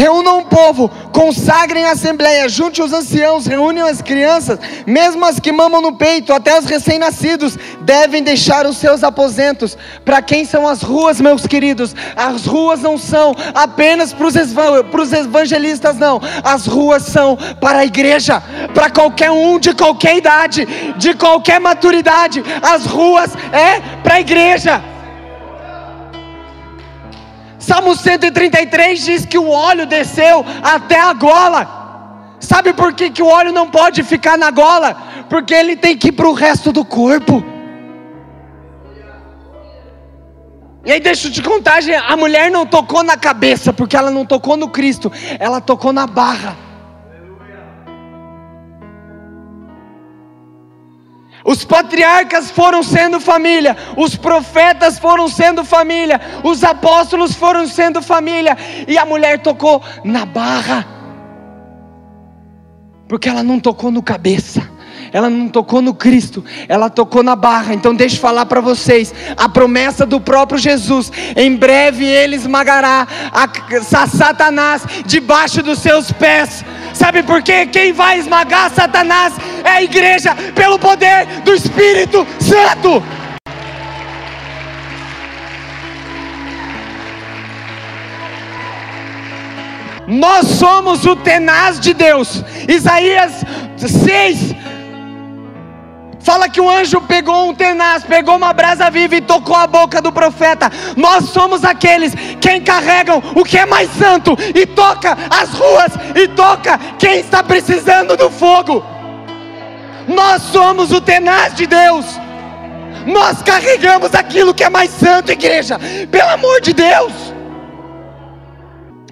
Reúnam 0.00 0.38
o 0.38 0.44
povo, 0.46 0.90
consagrem 1.12 1.84
a 1.84 1.90
assembleia, 1.90 2.48
junte 2.48 2.80
os 2.80 2.90
anciãos, 2.90 3.44
reúnem 3.44 3.82
as 3.82 4.00
crianças, 4.00 4.58
mesmo 4.86 5.22
as 5.26 5.38
que 5.38 5.52
mamam 5.52 5.82
no 5.82 5.92
peito, 5.92 6.32
até 6.32 6.58
os 6.58 6.64
recém-nascidos, 6.64 7.58
devem 7.82 8.22
deixar 8.22 8.64
os 8.64 8.78
seus 8.78 9.04
aposentos. 9.04 9.76
Para 10.02 10.22
quem 10.22 10.46
são 10.46 10.66
as 10.66 10.80
ruas, 10.80 11.20
meus 11.20 11.46
queridos? 11.46 11.94
As 12.16 12.46
ruas 12.46 12.80
não 12.80 12.96
são 12.96 13.36
apenas 13.54 14.14
para 14.14 14.26
os 15.02 15.12
evangelistas, 15.12 15.98
não. 15.98 16.18
As 16.42 16.64
ruas 16.64 17.02
são 17.02 17.36
para 17.60 17.80
a 17.80 17.84
igreja, 17.84 18.42
para 18.72 18.88
qualquer 18.88 19.30
um 19.30 19.58
de 19.58 19.74
qualquer 19.74 20.16
idade, 20.16 20.66
de 20.96 21.12
qualquer 21.12 21.60
maturidade. 21.60 22.42
As 22.62 22.86
ruas 22.86 23.32
é 23.52 23.80
para 24.02 24.14
a 24.14 24.20
igreja. 24.20 24.82
Salmo 27.60 27.94
133 27.94 29.04
diz 29.04 29.26
que 29.26 29.38
o 29.38 29.50
óleo 29.50 29.86
desceu 29.86 30.44
até 30.62 30.98
a 30.98 31.12
gola. 31.12 31.78
Sabe 32.40 32.72
por 32.72 32.94
que, 32.94 33.10
que 33.10 33.22
o 33.22 33.26
óleo 33.26 33.52
não 33.52 33.68
pode 33.70 34.02
ficar 34.02 34.38
na 34.38 34.50
gola? 34.50 34.96
Porque 35.28 35.52
ele 35.52 35.76
tem 35.76 35.96
que 35.96 36.08
ir 36.08 36.12
para 36.12 36.26
o 36.26 36.32
resto 36.32 36.72
do 36.72 36.84
corpo. 36.84 37.44
E 40.84 40.90
aí 40.90 40.98
deixa 40.98 41.28
eu 41.28 41.32
te 41.32 41.42
contar, 41.42 41.80
a 42.08 42.16
mulher 42.16 42.50
não 42.50 42.64
tocou 42.64 43.02
na 43.02 43.14
cabeça, 43.14 43.70
porque 43.70 43.94
ela 43.94 44.10
não 44.10 44.24
tocou 44.24 44.56
no 44.56 44.68
Cristo, 44.68 45.12
ela 45.38 45.60
tocou 45.60 45.92
na 45.92 46.06
barra. 46.06 46.69
Os 51.50 51.64
patriarcas 51.64 52.48
foram 52.48 52.80
sendo 52.80 53.18
família, 53.18 53.76
os 53.96 54.14
profetas 54.14 55.00
foram 55.00 55.26
sendo 55.26 55.64
família, 55.64 56.20
os 56.44 56.62
apóstolos 56.62 57.34
foram 57.34 57.66
sendo 57.66 58.00
família, 58.00 58.56
e 58.86 58.96
a 58.96 59.04
mulher 59.04 59.40
tocou 59.40 59.82
na 60.04 60.24
barra, 60.24 60.86
porque 63.08 63.28
ela 63.28 63.42
não 63.42 63.58
tocou 63.58 63.90
no 63.90 64.00
cabeça, 64.00 64.62
ela 65.12 65.28
não 65.28 65.48
tocou 65.48 65.82
no 65.82 65.92
Cristo, 65.92 66.44
ela 66.68 66.88
tocou 66.88 67.20
na 67.20 67.34
barra. 67.34 67.74
Então, 67.74 67.96
deixa 67.96 68.14
eu 68.14 68.20
falar 68.20 68.46
para 68.46 68.60
vocês: 68.60 69.12
a 69.36 69.48
promessa 69.48 70.06
do 70.06 70.20
próprio 70.20 70.56
Jesus, 70.56 71.10
em 71.34 71.56
breve 71.56 72.04
ele 72.04 72.36
esmagará 72.36 73.08
a 73.32 74.06
Satanás 74.06 74.84
debaixo 75.04 75.64
dos 75.64 75.80
seus 75.80 76.12
pés. 76.12 76.64
Sabe 77.00 77.22
por 77.22 77.42
quê? 77.42 77.64
Quem 77.64 77.94
vai 77.94 78.18
esmagar 78.18 78.70
Satanás 78.70 79.32
é 79.64 79.70
a 79.70 79.82
igreja, 79.82 80.34
pelo 80.54 80.78
poder 80.78 81.24
do 81.42 81.54
Espírito 81.54 82.26
Santo. 82.38 83.02
Nós 90.06 90.46
somos 90.46 91.06
o 91.06 91.16
tenaz 91.16 91.80
de 91.80 91.94
Deus. 91.94 92.44
Isaías 92.68 93.46
6, 93.78 94.54
Fala 96.20 96.48
que 96.48 96.60
o 96.60 96.68
anjo 96.68 97.00
pegou 97.00 97.48
um 97.48 97.54
tenaz, 97.54 98.04
pegou 98.04 98.36
uma 98.36 98.52
brasa 98.52 98.90
viva 98.90 99.16
e 99.16 99.20
tocou 99.20 99.56
a 99.56 99.66
boca 99.66 100.02
do 100.02 100.12
profeta. 100.12 100.70
Nós 100.96 101.30
somos 101.30 101.64
aqueles 101.64 102.14
que 102.40 102.52
encarregam 102.52 103.22
o 103.34 103.44
que 103.44 103.58
é 103.58 103.64
mais 103.64 103.90
santo 103.92 104.36
e 104.54 104.66
toca 104.66 105.16
as 105.30 105.50
ruas 105.50 105.92
e 106.14 106.28
toca 106.28 106.78
quem 106.98 107.20
está 107.20 107.42
precisando 107.42 108.16
do 108.16 108.30
fogo. 108.30 108.84
Nós 110.06 110.42
somos 110.42 110.92
o 110.92 111.00
tenaz 111.00 111.54
de 111.54 111.66
Deus. 111.66 112.04
Nós 113.06 113.42
carregamos 113.42 114.14
aquilo 114.14 114.52
que 114.52 114.64
é 114.64 114.68
mais 114.68 114.90
santo, 114.90 115.32
igreja. 115.32 115.78
Pelo 116.10 116.30
amor 116.30 116.60
de 116.60 116.74
Deus. 116.74 117.29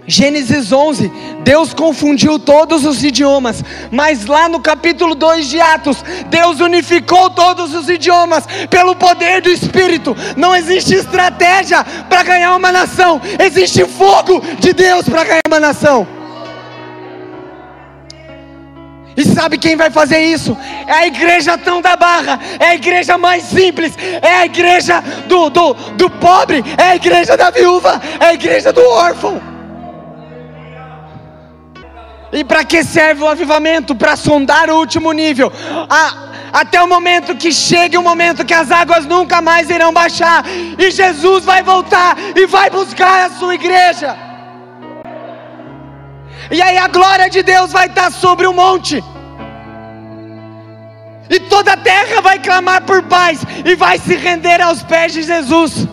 Gênesis 0.08 0.72
11, 0.72 1.12
Deus 1.40 1.74
confundiu 1.74 2.38
todos 2.38 2.86
os 2.86 3.04
idiomas, 3.04 3.62
mas 3.90 4.24
lá 4.24 4.48
no 4.48 4.58
capítulo 4.58 5.14
2 5.14 5.46
de 5.46 5.60
Atos, 5.60 6.02
Deus 6.30 6.60
unificou 6.60 7.28
todos 7.28 7.74
os 7.74 7.90
idiomas 7.90 8.44
pelo 8.70 8.96
poder 8.96 9.42
do 9.42 9.50
Espírito. 9.50 10.16
Não 10.34 10.56
existe 10.56 10.94
estratégia 10.94 11.84
para 12.08 12.22
ganhar 12.22 12.56
uma 12.56 12.72
nação, 12.72 13.20
existe 13.38 13.84
fogo 13.84 14.40
de 14.58 14.72
Deus 14.72 15.06
para 15.06 15.24
ganhar 15.24 15.42
uma 15.46 15.60
nação. 15.60 16.08
E 19.14 19.24
sabe 19.26 19.58
quem 19.58 19.76
vai 19.76 19.90
fazer 19.90 20.20
isso? 20.20 20.56
É 20.86 20.92
a 20.92 21.06
igreja 21.06 21.58
tão 21.58 21.82
da 21.82 21.96
barra, 21.96 22.40
é 22.58 22.68
a 22.68 22.74
igreja 22.74 23.18
mais 23.18 23.42
simples, 23.42 23.92
é 24.22 24.36
a 24.36 24.46
igreja 24.46 25.02
do, 25.26 25.50
do, 25.50 25.74
do 25.74 26.08
pobre, 26.08 26.64
é 26.78 26.92
a 26.92 26.96
igreja 26.96 27.36
da 27.36 27.50
viúva, 27.50 28.00
é 28.18 28.24
a 28.24 28.32
igreja 28.32 28.72
do 28.72 28.82
órfão. 28.88 29.57
E 32.32 32.44
para 32.44 32.64
que 32.64 32.84
serve 32.84 33.22
o 33.22 33.28
avivamento? 33.28 33.94
Para 33.94 34.16
sondar 34.16 34.70
o 34.70 34.76
último 34.76 35.12
nível. 35.12 35.50
A, 35.88 36.28
até 36.52 36.82
o 36.82 36.88
momento 36.88 37.34
que 37.36 37.52
chegue 37.52 37.96
o 37.96 38.02
momento 38.02 38.44
que 38.44 38.54
as 38.54 38.70
águas 38.70 39.06
nunca 39.06 39.40
mais 39.40 39.70
irão 39.70 39.92
baixar. 39.92 40.44
E 40.78 40.90
Jesus 40.90 41.44
vai 41.44 41.62
voltar 41.62 42.16
e 42.36 42.46
vai 42.46 42.68
buscar 42.70 43.26
a 43.26 43.30
sua 43.30 43.54
igreja. 43.54 44.16
E 46.50 46.62
aí 46.62 46.78
a 46.78 46.88
glória 46.88 47.28
de 47.28 47.42
Deus 47.42 47.72
vai 47.72 47.86
estar 47.86 48.10
sobre 48.10 48.46
o 48.46 48.52
monte. 48.52 49.02
E 51.30 51.40
toda 51.40 51.72
a 51.72 51.76
terra 51.76 52.22
vai 52.22 52.38
clamar 52.38 52.82
por 52.82 53.02
paz 53.02 53.40
e 53.64 53.74
vai 53.74 53.98
se 53.98 54.14
render 54.16 54.60
aos 54.62 54.82
pés 54.82 55.12
de 55.12 55.22
Jesus. 55.22 55.86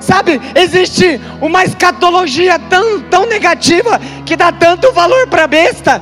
Sabe, 0.00 0.40
existe 0.54 1.20
uma 1.40 1.64
escatologia 1.64 2.58
tão, 2.58 3.00
tão 3.02 3.26
negativa 3.26 4.00
que 4.24 4.36
dá 4.36 4.52
tanto 4.52 4.92
valor 4.92 5.26
para 5.28 5.46
besta. 5.46 6.00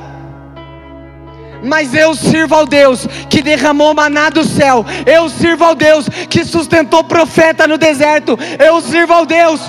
Mas 1.63 1.93
eu 1.93 2.13
sirvo 2.15 2.53
ao 2.55 2.65
Deus 2.65 3.07
que 3.29 3.41
derramou 3.41 3.93
maná 3.93 4.29
do 4.29 4.43
céu. 4.43 4.85
Eu 5.05 5.27
sirvo 5.29 5.63
ao 5.63 5.75
Deus 5.75 6.07
que 6.29 6.45
sustentou 6.45 7.03
profeta 7.03 7.67
no 7.67 7.77
deserto. 7.77 8.37
Eu 8.63 8.79
sirvo 8.81 9.13
ao 9.13 9.25
Deus. 9.25 9.61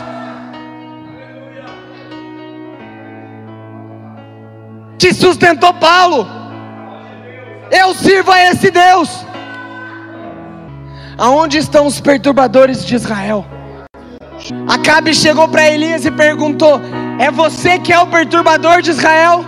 Que 4.98 5.14
sustentou 5.14 5.72
Paulo. 5.74 6.26
Eu 7.70 7.94
sirvo 7.94 8.30
a 8.30 8.42
esse 8.44 8.70
Deus. 8.70 9.24
Aonde 11.16 11.58
estão 11.58 11.86
os 11.86 12.00
perturbadores 12.00 12.84
de 12.84 12.94
Israel? 12.94 13.44
Acabe 14.68 15.14
chegou 15.14 15.48
para 15.48 15.68
Elias 15.68 16.04
e 16.04 16.10
perguntou: 16.10 16.80
É 17.18 17.30
você 17.30 17.78
que 17.78 17.92
é 17.92 17.98
o 17.98 18.06
perturbador 18.06 18.82
de 18.82 18.90
Israel? 18.90 19.44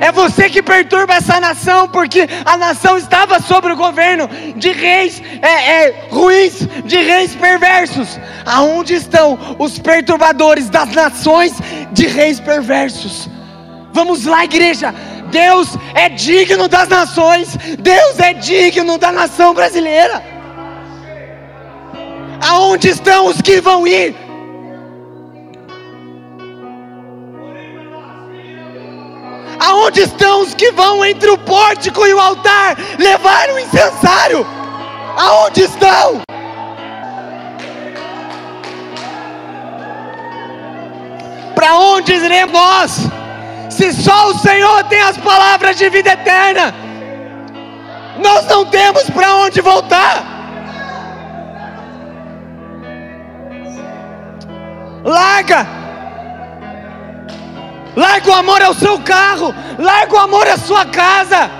É 0.00 0.10
você 0.10 0.50
que 0.50 0.62
perturba 0.62 1.14
essa 1.14 1.40
nação, 1.40 1.88
porque 1.88 2.28
a 2.44 2.56
nação 2.56 2.98
estava 2.98 3.40
sob 3.40 3.70
o 3.70 3.76
governo 3.76 4.28
de 4.56 4.72
reis 4.72 5.22
é, 5.40 5.86
é, 5.86 6.08
ruins, 6.10 6.68
de 6.84 6.96
reis 6.96 7.34
perversos. 7.34 8.18
Aonde 8.44 8.94
estão 8.94 9.38
os 9.58 9.78
perturbadores 9.78 10.68
das 10.68 10.90
nações 10.92 11.52
de 11.92 12.06
reis 12.06 12.40
perversos? 12.40 13.28
Vamos 13.92 14.24
lá, 14.24 14.44
igreja. 14.44 14.92
Deus 15.30 15.68
é 15.94 16.08
digno 16.08 16.68
das 16.68 16.88
nações, 16.88 17.56
Deus 17.78 18.18
é 18.18 18.34
digno 18.34 18.98
da 18.98 19.10
nação 19.10 19.54
brasileira. 19.54 20.22
Aonde 22.40 22.88
estão 22.88 23.26
os 23.26 23.40
que 23.40 23.60
vão 23.60 23.86
ir? 23.86 24.23
Aonde 29.84 30.00
estão 30.00 30.40
os 30.40 30.54
que 30.54 30.72
vão 30.72 31.04
entre 31.04 31.28
o 31.28 31.36
pórtico 31.36 32.06
e 32.06 32.14
o 32.14 32.18
altar 32.18 32.74
levar 32.98 33.50
o 33.50 33.58
incensário? 33.58 34.46
Aonde 35.14 35.64
estão? 35.64 36.22
Para 41.54 41.74
onde 41.74 42.14
iremos 42.14 42.54
nós? 42.54 42.98
Se 43.68 43.92
só 43.92 44.30
o 44.30 44.38
Senhor 44.38 44.84
tem 44.84 45.02
as 45.02 45.18
palavras 45.18 45.76
de 45.76 45.90
vida 45.90 46.12
eterna, 46.12 46.74
nós 48.16 48.46
não 48.46 48.64
temos 48.64 49.10
para 49.10 49.34
onde 49.34 49.60
voltar. 49.60 50.24
Larga, 55.04 55.83
larga 57.96 58.30
o 58.30 58.34
amor 58.34 58.62
ao 58.62 58.74
seu 58.74 58.98
carro, 59.00 59.54
larga 59.78 60.14
o 60.14 60.18
amor 60.18 60.46
à 60.46 60.56
sua 60.56 60.84
casa. 60.86 61.50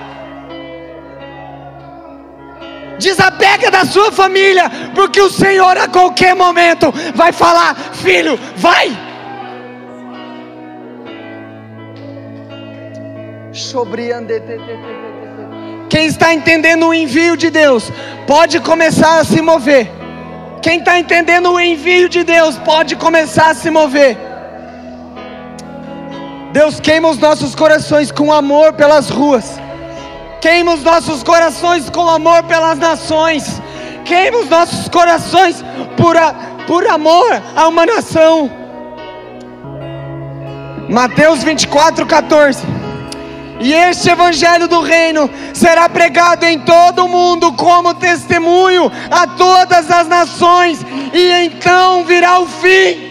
Desapega 2.99 3.69
da 3.69 3.85
sua 3.85 4.11
família, 4.11 4.71
porque 4.93 5.21
o 5.21 5.29
Senhor 5.29 5.77
a 5.77 5.87
qualquer 5.87 6.33
momento 6.35 6.93
vai 7.13 7.31
falar: 7.31 7.75
Filho, 7.93 8.39
vai. 8.55 8.91
Quem 15.89 16.07
está 16.07 16.33
entendendo 16.33 16.87
o 16.87 16.93
envio 16.93 17.37
de 17.37 17.49
Deus, 17.49 17.91
pode 18.27 18.59
começar 18.59 19.19
a 19.19 19.23
se 19.23 19.41
mover. 19.41 19.89
Quem 20.61 20.79
está 20.79 20.99
entendendo 20.99 21.51
o 21.51 21.59
envio 21.59 22.09
de 22.09 22.23
Deus, 22.23 22.57
pode 22.57 22.95
começar 22.95 23.51
a 23.51 23.55
se 23.55 23.69
mover. 23.69 24.17
Deus 26.55 26.79
queima 26.79 27.09
os 27.09 27.17
nossos 27.17 27.53
corações 27.53 28.13
com 28.13 28.31
amor 28.31 28.71
pelas 28.71 29.09
ruas. 29.09 29.59
Queima 30.39 30.75
os 30.75 30.83
nossos 30.83 31.21
corações 31.21 31.89
com 31.89 32.09
amor 32.09 32.43
pelas 32.43 32.79
nações. 32.79 33.61
Queima 34.05 34.37
os 34.37 34.47
nossos 34.47 34.87
corações 34.87 35.61
por, 35.97 36.15
a, 36.15 36.33
por 36.65 36.87
amor 36.87 37.43
a 37.53 37.67
uma 37.67 37.85
nação. 37.85 38.49
Mateus 40.87 41.43
24, 41.43 42.05
14. 42.05 42.63
E 43.59 43.73
este 43.73 44.09
evangelho 44.09 44.69
do 44.69 44.79
reino 44.79 45.29
será 45.53 45.89
pregado 45.89 46.45
em 46.45 46.59
todo 46.59 47.03
o 47.03 47.09
mundo 47.09 47.51
como 47.51 47.93
testemunho 47.95 48.89
a 49.11 49.27
todas 49.27 49.91
as 49.91 50.07
nações, 50.07 50.79
e 51.13 51.31
então 51.31 52.05
virá 52.05 52.39
o 52.39 52.47
fim. 52.47 53.04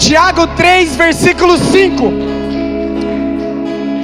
Tiago 0.00 0.48
3, 0.48 0.96
versículo 0.96 1.56
5. 1.56 2.12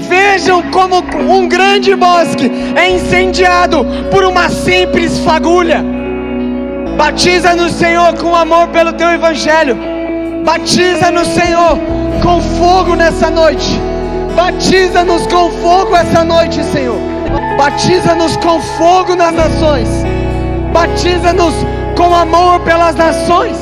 Vejam 0.08 0.62
como 0.70 0.98
um 1.28 1.48
grande 1.48 1.96
bosque 1.96 2.48
é 2.76 2.88
incendiado 2.88 3.84
por 4.12 4.24
uma 4.24 4.48
simples 4.48 5.18
fagulha. 5.18 5.84
Batiza 6.96 7.56
no 7.56 7.68
Senhor 7.68 8.14
com 8.14 8.36
amor 8.36 8.68
pelo 8.68 8.92
teu 8.92 9.10
evangelho 9.10 9.96
Batiza-nos, 10.46 11.26
Senhor, 11.26 11.76
com 12.22 12.40
fogo 12.40 12.94
nessa 12.94 13.28
noite. 13.28 13.80
Batiza-nos 14.36 15.26
com 15.26 15.50
fogo 15.60 15.96
essa 15.96 16.22
noite, 16.22 16.62
Senhor. 16.62 17.00
Batiza-nos 17.58 18.36
com 18.36 18.60
fogo 18.60 19.16
nas 19.16 19.32
nações. 19.32 19.88
Batiza-nos 20.72 21.52
com 21.96 22.14
amor 22.14 22.60
pelas 22.60 22.94
nações, 22.94 23.56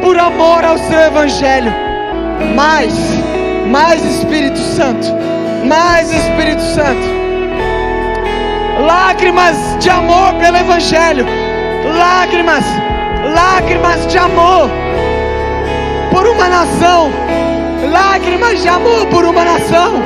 por 0.00 0.18
amor 0.18 0.64
ao 0.64 0.78
seu 0.78 1.00
evangelho. 1.00 1.72
Mais, 2.54 2.94
mais 3.66 4.04
Espírito 4.04 4.58
Santo, 4.58 5.06
mais 5.66 6.10
Espírito 6.12 6.62
Santo. 6.62 7.20
Lágrimas 8.86 9.56
de 9.78 9.90
amor 9.90 10.34
pelo 10.34 10.56
evangelho. 10.56 11.26
Lágrimas, 11.96 12.64
lágrimas 13.34 14.06
de 14.06 14.18
amor 14.18 14.70
por 16.10 16.26
uma 16.26 16.48
nação, 16.48 17.10
lágrimas 17.90 18.62
de 18.62 18.68
amor 18.68 19.06
por 19.06 19.24
uma 19.24 19.44
nação. 19.44 20.02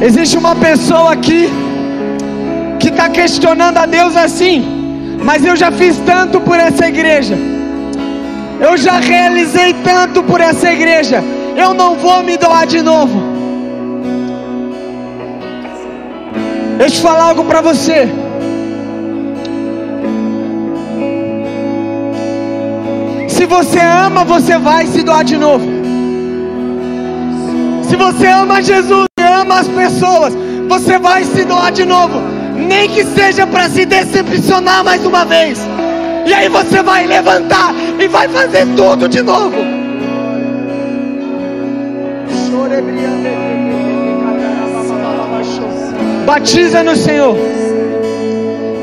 Existe 0.00 0.36
uma 0.36 0.54
pessoa 0.54 1.12
aqui 1.12 1.48
que 2.78 2.88
está 2.88 3.08
questionando 3.08 3.78
a 3.78 3.86
Deus 3.86 4.14
assim, 4.14 4.62
mas 5.24 5.44
eu 5.44 5.56
já 5.56 5.72
fiz 5.72 5.96
tanto 5.98 6.38
por 6.40 6.58
essa 6.58 6.86
igreja, 6.86 7.36
eu 8.60 8.76
já 8.76 8.98
realizei 8.98 9.72
tanto 9.82 10.22
por 10.22 10.40
essa 10.40 10.70
igreja, 10.70 11.24
eu 11.56 11.72
não 11.72 11.96
vou 11.96 12.22
me 12.22 12.36
doar 12.36 12.66
de 12.66 12.82
novo. 12.82 13.36
Deixa 16.76 16.96
eu 16.96 17.02
falar 17.02 17.24
algo 17.24 17.44
para 17.44 17.62
você. 17.62 18.06
Se 23.28 23.46
você 23.46 23.80
ama, 23.80 24.24
você 24.24 24.58
vai 24.58 24.86
se 24.86 25.02
doar 25.02 25.24
de 25.24 25.38
novo. 25.38 25.66
Se 27.88 27.96
você 27.96 28.26
ama 28.26 28.62
Jesus 28.62 29.05
e 29.46 29.50
ama 29.50 29.60
as 29.60 29.68
pessoas, 29.68 30.34
você 30.68 30.98
vai 30.98 31.24
se 31.24 31.44
doar 31.44 31.70
de 31.70 31.84
novo. 31.84 32.20
Nem 32.56 32.88
que 32.88 33.04
seja 33.04 33.46
para 33.46 33.68
se 33.68 33.86
decepcionar 33.86 34.84
mais 34.84 35.04
uma 35.06 35.24
vez. 35.24 35.58
E 36.26 36.34
aí 36.34 36.48
você 36.48 36.82
vai 36.82 37.06
levantar 37.06 37.72
e 37.98 38.08
vai 38.08 38.28
fazer 38.28 38.66
tudo 38.74 39.08
de 39.08 39.22
novo. 39.22 39.56
Batiza 46.26 46.82
no 46.82 46.96
Senhor. 46.96 47.36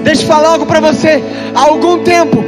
Deixa 0.04 0.24
eu 0.24 0.28
falar 0.28 0.50
algo 0.50 0.66
para 0.66 0.80
você. 0.80 1.22
Há 1.54 1.62
algum 1.62 2.04
tempo, 2.04 2.44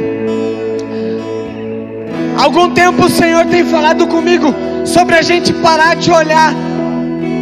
algum 2.38 2.70
tempo 2.70 3.04
o 3.04 3.10
Senhor 3.10 3.44
tem 3.46 3.64
falado 3.64 4.06
comigo 4.06 4.54
sobre 4.86 5.16
a 5.16 5.22
gente 5.22 5.52
parar 5.52 5.96
de 5.96 6.10
olhar 6.10 6.54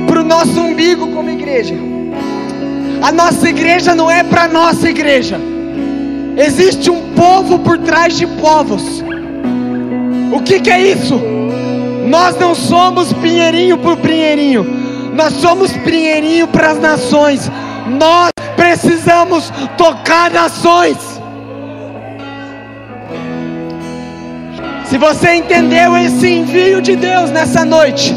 para 0.07 0.21
o 0.21 0.25
nosso 0.25 0.61
umbigo 0.61 1.09
como 1.09 1.31
igreja. 1.31 1.75
A 3.03 3.13
nossa 3.13 3.49
igreja 3.49 3.95
não 3.95 4.11
é 4.11 4.23
para 4.23 4.49
nossa 4.49 4.89
igreja. 4.89 5.39
Existe 6.37 6.91
um 6.91 7.13
povo 7.15 7.59
por 7.59 7.79
trás 7.79 8.17
de 8.17 8.27
povos. 8.27 9.05
O 10.33 10.41
que, 10.41 10.61
que 10.61 10.71
é 10.71 10.81
isso? 10.81 11.21
Nós 12.07 12.39
não 12.39 12.55
somos 12.55 13.13
pinheirinho 13.13 13.79
por 13.79 13.97
pinheirinho. 13.97 14.65
Nós 15.15 15.35
somos 15.35 15.73
pinheirinho 15.73 16.49
para 16.49 16.71
as 16.71 16.81
nações. 16.81 17.51
Nós 17.87 18.33
precisamos 18.57 19.53
tocar 19.77 20.31
nações. 20.31 20.97
Se 24.87 24.99
você 24.99 25.35
entendeu 25.35 25.97
esse 25.97 26.29
envio 26.29 26.81
de 26.81 26.97
Deus 26.97 27.31
nessa 27.31 27.65
noite, 27.65 28.15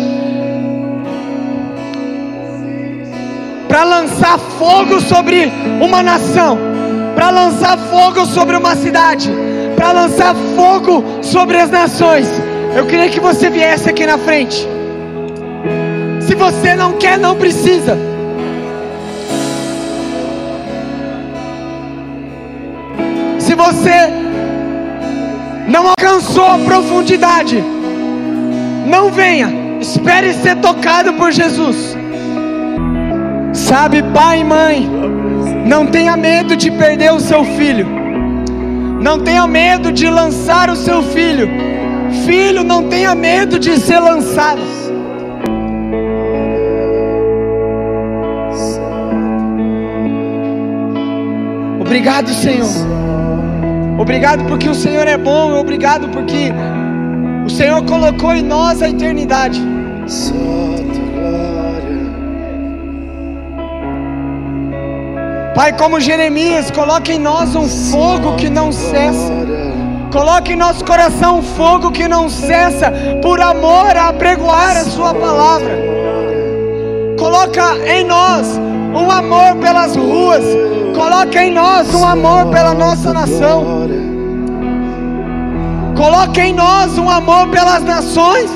para 3.67 3.83
lançar 3.83 4.39
fogo 4.39 5.01
sobre 5.01 5.51
uma 5.81 6.01
nação, 6.01 6.57
para 7.15 7.29
lançar 7.29 7.77
fogo 7.77 8.25
sobre 8.25 8.55
uma 8.55 8.75
cidade, 8.75 9.29
para 9.75 9.91
lançar 9.91 10.33
fogo 10.55 11.03
sobre 11.21 11.57
as 11.57 11.69
nações, 11.69 12.27
eu 12.75 12.85
queria 12.85 13.09
que 13.09 13.19
você 13.19 13.49
viesse 13.49 13.89
aqui 13.89 14.05
na 14.05 14.17
frente. 14.17 14.67
Se 16.21 16.35
você 16.35 16.75
não 16.75 16.93
quer, 16.93 17.17
não 17.17 17.35
precisa. 17.35 17.97
Se 23.39 23.55
você 23.55 24.11
não 25.67 25.87
alcançou 25.87 26.45
a 26.45 26.59
profundidade, 26.59 27.63
não 28.85 29.09
venha. 29.09 29.49
Espere 29.81 30.33
ser 30.33 30.57
tocado 30.57 31.13
por 31.13 31.31
Jesus. 31.31 31.96
Sabe, 33.67 34.01
pai 34.13 34.39
e 34.39 34.43
mãe, 34.45 34.89
Não 35.65 35.87
tenha 35.87 36.15
medo 36.15 36.55
de 36.55 36.71
perder 36.71 37.11
o 37.11 37.19
seu 37.19 37.43
filho. 37.43 37.85
Não 39.01 39.19
tenha 39.19 39.45
medo 39.45 39.91
de 39.91 40.09
lançar 40.09 40.69
o 40.69 40.75
seu 40.77 41.03
filho. 41.03 41.49
Filho, 42.25 42.63
não 42.63 42.87
tenha 42.87 43.13
medo 43.13 43.59
de 43.59 43.77
ser 43.77 43.99
lançado. 43.99 44.61
Obrigado, 51.81 52.29
Senhor. 52.29 52.69
Obrigado 53.99 54.45
porque 54.45 54.69
o 54.69 54.75
Senhor 54.75 55.05
é 55.05 55.17
bom. 55.17 55.59
Obrigado 55.59 56.07
porque 56.07 56.53
o 57.45 57.49
Senhor 57.49 57.83
colocou 57.83 58.33
em 58.33 58.43
nós 58.43 58.81
a 58.81 58.89
eternidade. 58.89 59.61
Pai, 65.57 65.73
como 65.73 65.99
Jeremias, 65.99 66.69
coloque 66.69 67.13
em 67.13 67.17
nós 67.17 67.55
um 67.55 67.67
fogo 67.67 68.35
que 68.35 68.47
não 68.47 68.71
cessa. 68.71 69.33
Coloque 70.11 70.53
em 70.53 70.55
nosso 70.55 70.85
coração 70.85 71.39
um 71.39 71.41
fogo 71.41 71.89
que 71.91 72.07
não 72.07 72.29
cessa, 72.29 72.93
por 73.23 73.41
amor 73.41 73.97
a 73.97 74.09
apregoar 74.09 74.77
a 74.77 74.83
Sua 74.83 75.15
palavra. 75.15 75.75
Coloca 77.17 77.75
em 77.87 78.05
nós 78.05 78.47
um 78.93 79.09
amor 79.09 79.55
pelas 79.55 79.95
ruas. 79.95 80.43
Coloca 80.95 81.43
em 81.43 81.51
nós 81.51 81.91
um 81.91 82.05
amor 82.05 82.45
pela 82.51 82.75
nossa 82.75 83.11
nação. 83.11 83.89
Coloca 85.97 86.39
em 86.39 86.53
nós 86.53 86.99
um 86.99 87.09
amor 87.09 87.47
pelas 87.47 87.81
nações. 87.81 88.51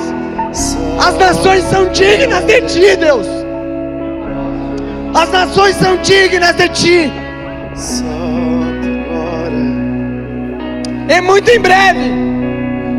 As 1.00 1.18
nações 1.18 1.64
são 1.64 1.88
dignas 1.88 2.46
de 2.46 2.62
Ti, 2.62 2.96
Deus. 2.96 3.41
As 5.14 5.30
nações 5.30 5.76
são 5.76 5.98
dignas 5.98 6.56
de 6.56 6.70
ti. 6.70 7.12
E 11.10 11.22
muito 11.22 11.50
em 11.50 11.60
breve, 11.60 12.10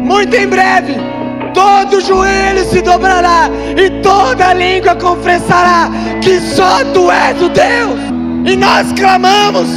muito 0.05 0.37
em 0.37 0.47
breve, 0.47 0.95
todo 1.55 2.01
joelho 2.03 2.65
se 2.65 2.83
dobrará 2.83 3.49
e 3.77 3.89
toda 4.03 4.53
língua 4.53 4.95
confessará 4.97 5.91
que 6.21 6.39
só 6.41 6.85
tu 6.93 7.11
és 7.11 7.41
o 7.41 7.49
Deus. 7.49 7.99
E 8.45 8.57
nós 8.57 8.93
clamamos: 8.93 9.69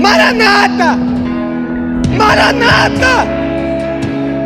Maranata! 0.00 0.96
Maranata! 2.16 3.26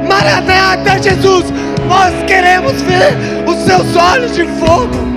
Maranata, 0.08 1.00
Jesus! 1.00 1.44
Nós 1.88 2.12
queremos 2.26 2.82
ver 2.82 3.16
os 3.46 3.56
seus 3.64 3.96
olhos 3.96 4.34
de 4.34 4.44
fogo. 4.58 5.11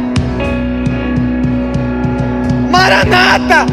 Maranata. 2.76 3.65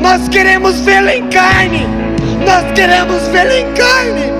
Nós 0.00 0.26
queremos 0.28 0.80
vê-lo 0.80 1.10
em 1.10 1.28
carne. 1.28 1.86
Nós 2.44 2.72
queremos 2.72 3.28
vê-lo 3.28 3.52
em 3.52 3.72
carne. 3.74 4.32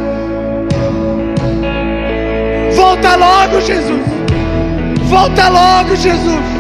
Volta 2.74 3.16
logo, 3.16 3.60
Jesus. 3.60 4.02
Volta 5.10 5.48
logo, 5.48 5.94
Jesus. 5.94 6.57